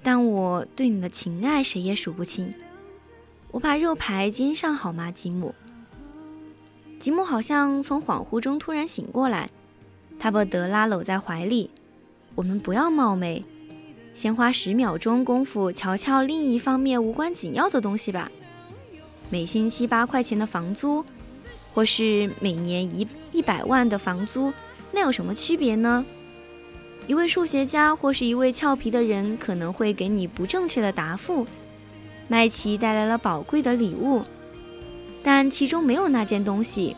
[0.02, 2.52] 但我对你的情爱谁也数不清。
[3.52, 5.56] 我把肉排煎上好吗，吉姆？
[7.00, 9.50] 吉姆好像从恍惚中突然醒过来，
[10.20, 11.72] 他把德拉搂在怀里。
[12.36, 13.44] 我们不要冒昧，
[14.14, 18.32] 先花十秒钟功夫瞧瞧另一方面无关紧要的东西吧。
[19.32, 21.04] 每星期八块钱的房租，
[21.74, 24.54] 或是每年一一百万的房租，
[24.92, 26.06] 那有什么区别呢？
[27.08, 31.48] 一位数学家或是一位俏皮的人可能会给你不正确的答复。
[32.30, 34.24] 麦琪带来了宝贵的礼物，
[35.22, 36.96] 但其中没有那件东西。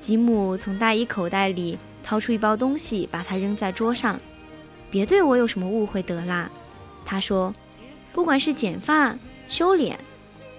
[0.00, 4.18] 吉姆从大衣口袋里掏出一包东西，把它扔在桌上。
[4.90, 6.50] 别对我有什么误会，德拉，
[7.04, 7.54] 他说。
[8.12, 9.14] 不管是剪发、
[9.46, 9.98] 修脸，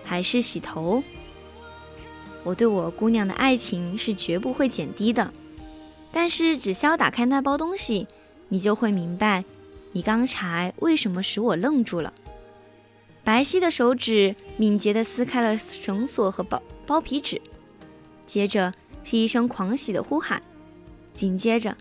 [0.03, 1.01] 还是洗头，
[2.43, 5.34] 我对我姑娘的爱情是绝不会减低的。
[6.11, 8.05] 但是，只需要打开那包东西，
[8.49, 9.43] 你就会明白，
[9.91, 12.13] 你刚才为什么使我愣住了。
[13.28, 17.41] 白皙的手指敏捷地撕开了绳索和包包皮纸，
[18.26, 18.74] 接着
[19.04, 20.41] 是一声狂喜的呼喊，
[21.14, 21.76] 紧接着，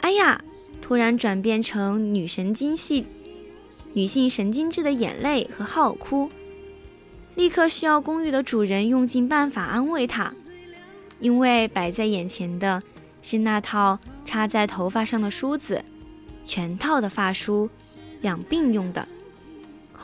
[0.00, 0.42] 哎呀！
[0.80, 3.04] 突然转变成女神经系、
[3.92, 6.30] 女性神经质的眼泪和嚎哭，
[7.34, 10.32] 立刻需要公寓的主人用尽办法安慰她，
[11.20, 12.82] 因为摆在眼前的
[13.20, 15.84] 是那套插在头发上的梳子，
[16.42, 17.68] 全套的发梳，
[18.22, 19.06] 两鬓用的。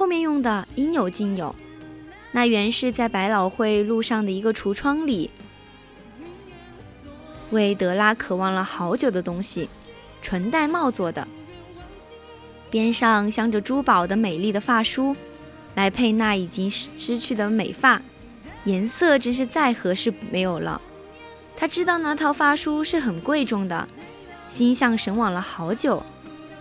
[0.00, 1.54] 后面用的应有尽有，
[2.32, 5.30] 那原是在百老汇路上的一个橱窗里
[7.50, 9.68] 为德拉渴望了好久的东西——
[10.22, 11.28] 纯玳瑁做的，
[12.70, 15.14] 边上镶着珠宝的美丽的发梳，
[15.74, 18.00] 来配那已经失失去的美发，
[18.64, 20.80] 颜色真是再合适没有了。
[21.58, 23.86] 他知道那套发梳是很贵重的，
[24.50, 26.02] 心向神往了好久，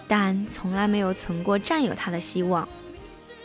[0.10, 2.68] 但从来没有存过占有它的希望。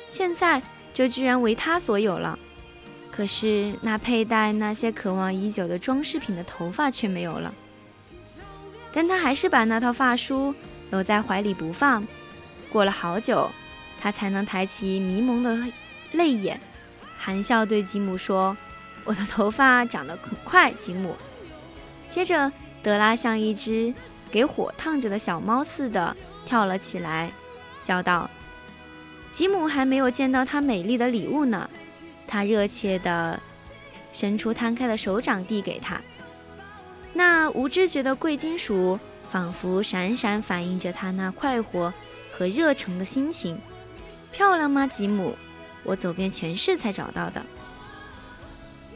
[0.09, 0.63] 现在
[0.93, 2.39] 这居然为他所有了，
[3.11, 7.53] 可是那佩戴那些渴望已久的装饰品的头发却没有了。
[8.93, 10.55] 但他还是把那套发梳
[10.91, 12.07] 搂在怀里不放。
[12.71, 13.51] 过了好久，
[14.01, 15.59] 他才能抬起迷蒙的
[16.13, 16.61] 泪眼，
[17.19, 18.57] 含笑对吉姆说
[19.03, 21.17] ：“我的头发长得很快，吉姆。”
[22.09, 22.53] 接着，
[22.83, 23.93] 德拉像一只
[24.31, 26.17] 给火烫着的小猫似的
[26.47, 27.33] 跳了起来，
[27.83, 28.31] 叫道。
[29.35, 31.69] 吉姆还没有见到她美丽的礼物呢，
[32.25, 33.41] 他热切地
[34.13, 36.01] 伸出摊开的手掌递给她。
[37.13, 38.97] 那无知觉的贵金属
[39.29, 41.93] 仿佛闪闪反映着他那快活
[42.33, 43.59] 和热诚的心情。
[44.31, 45.35] 漂亮吗，吉姆？
[45.83, 47.45] 我走遍全市才找到的。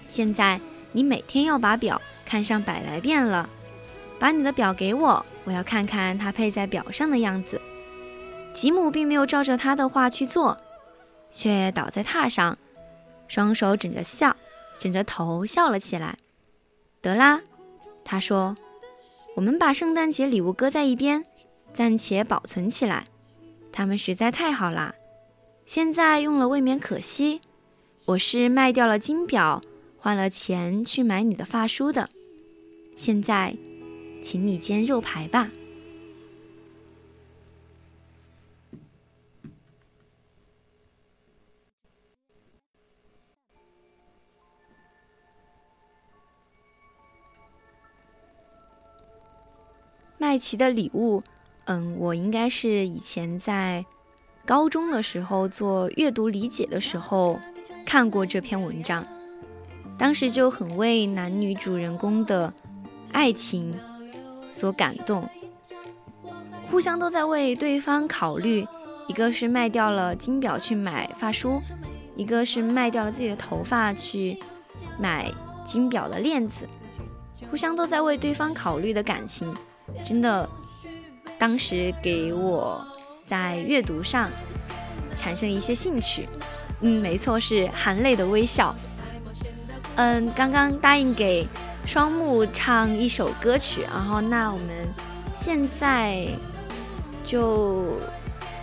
[0.09, 0.60] 现在
[0.93, 3.48] 你每天要把表看上百来遍了。
[4.20, 7.60] 把你的表给我，我要看看它配在表上的样子。
[8.59, 10.59] 吉姆并没有照着他的话去做，
[11.31, 12.59] 却倒在榻上，
[13.29, 14.37] 双手枕着笑，
[14.81, 16.19] 枕着头笑了起来。
[17.01, 17.41] 得啦，
[18.05, 18.57] 他说
[19.37, 21.25] ：“我们把圣诞节礼物搁在一边，
[21.73, 23.05] 暂且保存起来。
[23.71, 24.93] 它们实在太好啦，
[25.65, 27.41] 现在用了未免可惜。
[28.07, 29.63] 我是卖掉了金表，
[29.99, 32.09] 换了钱去买你的发梳的。
[32.97, 33.57] 现在，
[34.21, 35.49] 请你煎肉排吧。”
[50.20, 51.23] 麦琪的礼物，
[51.66, 53.85] 嗯，我应该是以前在
[54.45, 57.39] 高中的时候做阅读理解的时候
[57.86, 59.05] 看过这篇文章，
[59.97, 62.53] 当时就很为男女主人公的
[63.12, 63.73] 爱情
[64.51, 65.28] 所感动，
[66.69, 68.66] 互相都在为对方考虑，
[69.07, 71.62] 一个是卖掉了金表去买发梳，
[72.16, 74.36] 一个是卖掉了自己的头发去
[74.99, 75.32] 买
[75.65, 76.66] 金表的链子。
[77.51, 79.55] 互相都在为对方考虑的感情，
[80.06, 80.48] 真的，
[81.39, 82.86] 当时给我
[83.24, 84.31] 在阅读上
[85.16, 86.28] 产生一些兴趣。
[86.81, 88.74] 嗯，没错，是含泪的微笑。
[89.97, 91.47] 嗯，刚刚答应给
[91.85, 94.89] 双木唱一首歌曲，然后那我们
[95.40, 96.28] 现在
[97.27, 97.98] 就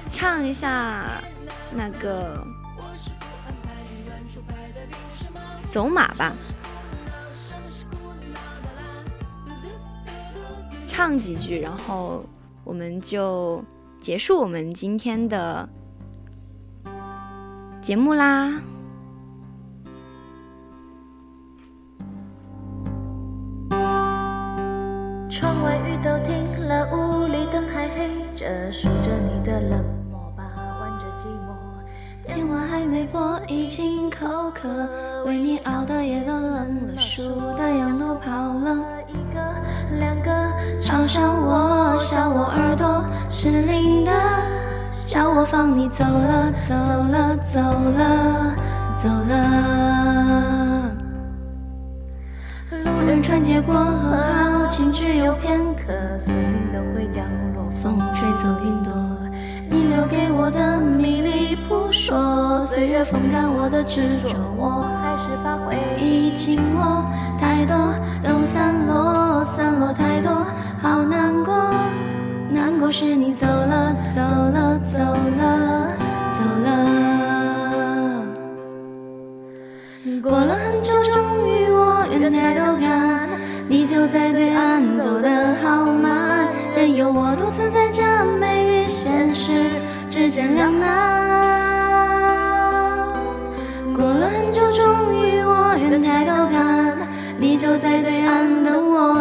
[0.09, 1.21] 唱一下
[1.73, 2.41] 那个
[5.69, 6.33] 走马吧。
[10.97, 12.23] 唱几句，然后
[12.63, 13.61] 我们就
[13.99, 15.67] 结束我们今天的
[17.81, 18.61] 节目啦。
[25.29, 30.45] 窗外雨都停了，屋里灯还黑着，数着你的冷漠吧，
[30.79, 31.53] 玩着寂寞。
[32.25, 34.69] 电话还没拨，已经口渴，
[35.25, 39.03] 为你熬的夜都冷了，数的羊都跑了。
[39.99, 40.31] 两个。
[40.79, 44.11] 嘲笑我，笑我耳朵失灵的，
[44.91, 48.55] 笑我放你走了，走了，走了，
[48.95, 49.33] 走了。
[52.83, 57.23] 路人穿街过河，好景只有片刻，森林都会凋
[57.55, 58.93] 落，风吹走云朵。
[59.67, 67.03] 你留给我的迷离扑朔，岁月风干我的执着，我还是把回忆紧握，
[67.39, 67.75] 太多
[68.23, 70.45] 都散落，散落太多。
[70.81, 71.53] 好难过，
[72.51, 75.87] 难过是你走了，走了，走了，
[76.29, 76.69] 走了。
[80.21, 83.29] 过了很久，终于我愿抬头看，
[83.67, 86.47] 你就在对岸，走得好慢。
[86.75, 89.71] 任由我独自在假寐与现实
[90.09, 90.87] 之间两难。
[93.95, 96.95] 过了很久，终于我愿抬头看。
[97.37, 98.14] 你就在对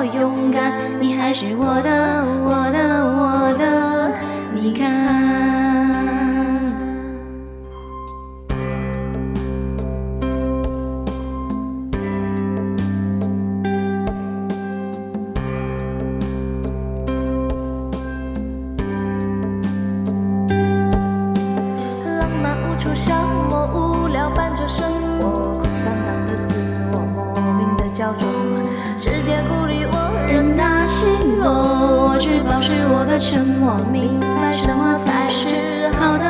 [0.07, 3.14] 勇敢，你还是我的，我的，
[33.93, 36.25] 明白什么才是好的，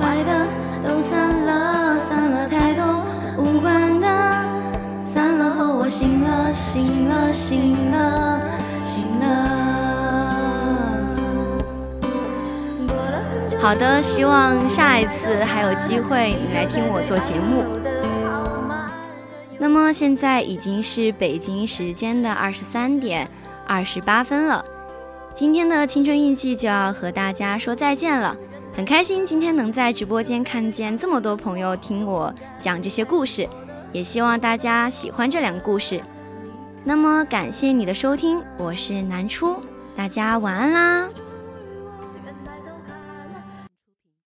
[0.00, 0.46] 坏的
[0.82, 3.02] 都散了，散了太多
[3.36, 4.06] 无关的，
[5.00, 8.40] 散了后我醒了，醒了，醒了，
[8.84, 9.26] 醒了。
[12.86, 13.58] 过了很久。
[13.58, 17.64] 好的，希望下一次还有机会你来听我做节目。
[19.60, 23.28] 那么现在已经是北京时间的二十三点
[23.66, 24.64] 二十八分了，
[25.38, 28.36] 今天的青春印记就要和大家说再见了。
[28.74, 33.48] 很开心今天能在直播间看见这么多朋友听我讲这些故事，
[33.92, 36.00] 也希望大家喜欢这两个故事。
[36.82, 39.54] 那么感谢你的收听，我是南初，
[39.96, 41.08] 大家晚安啦。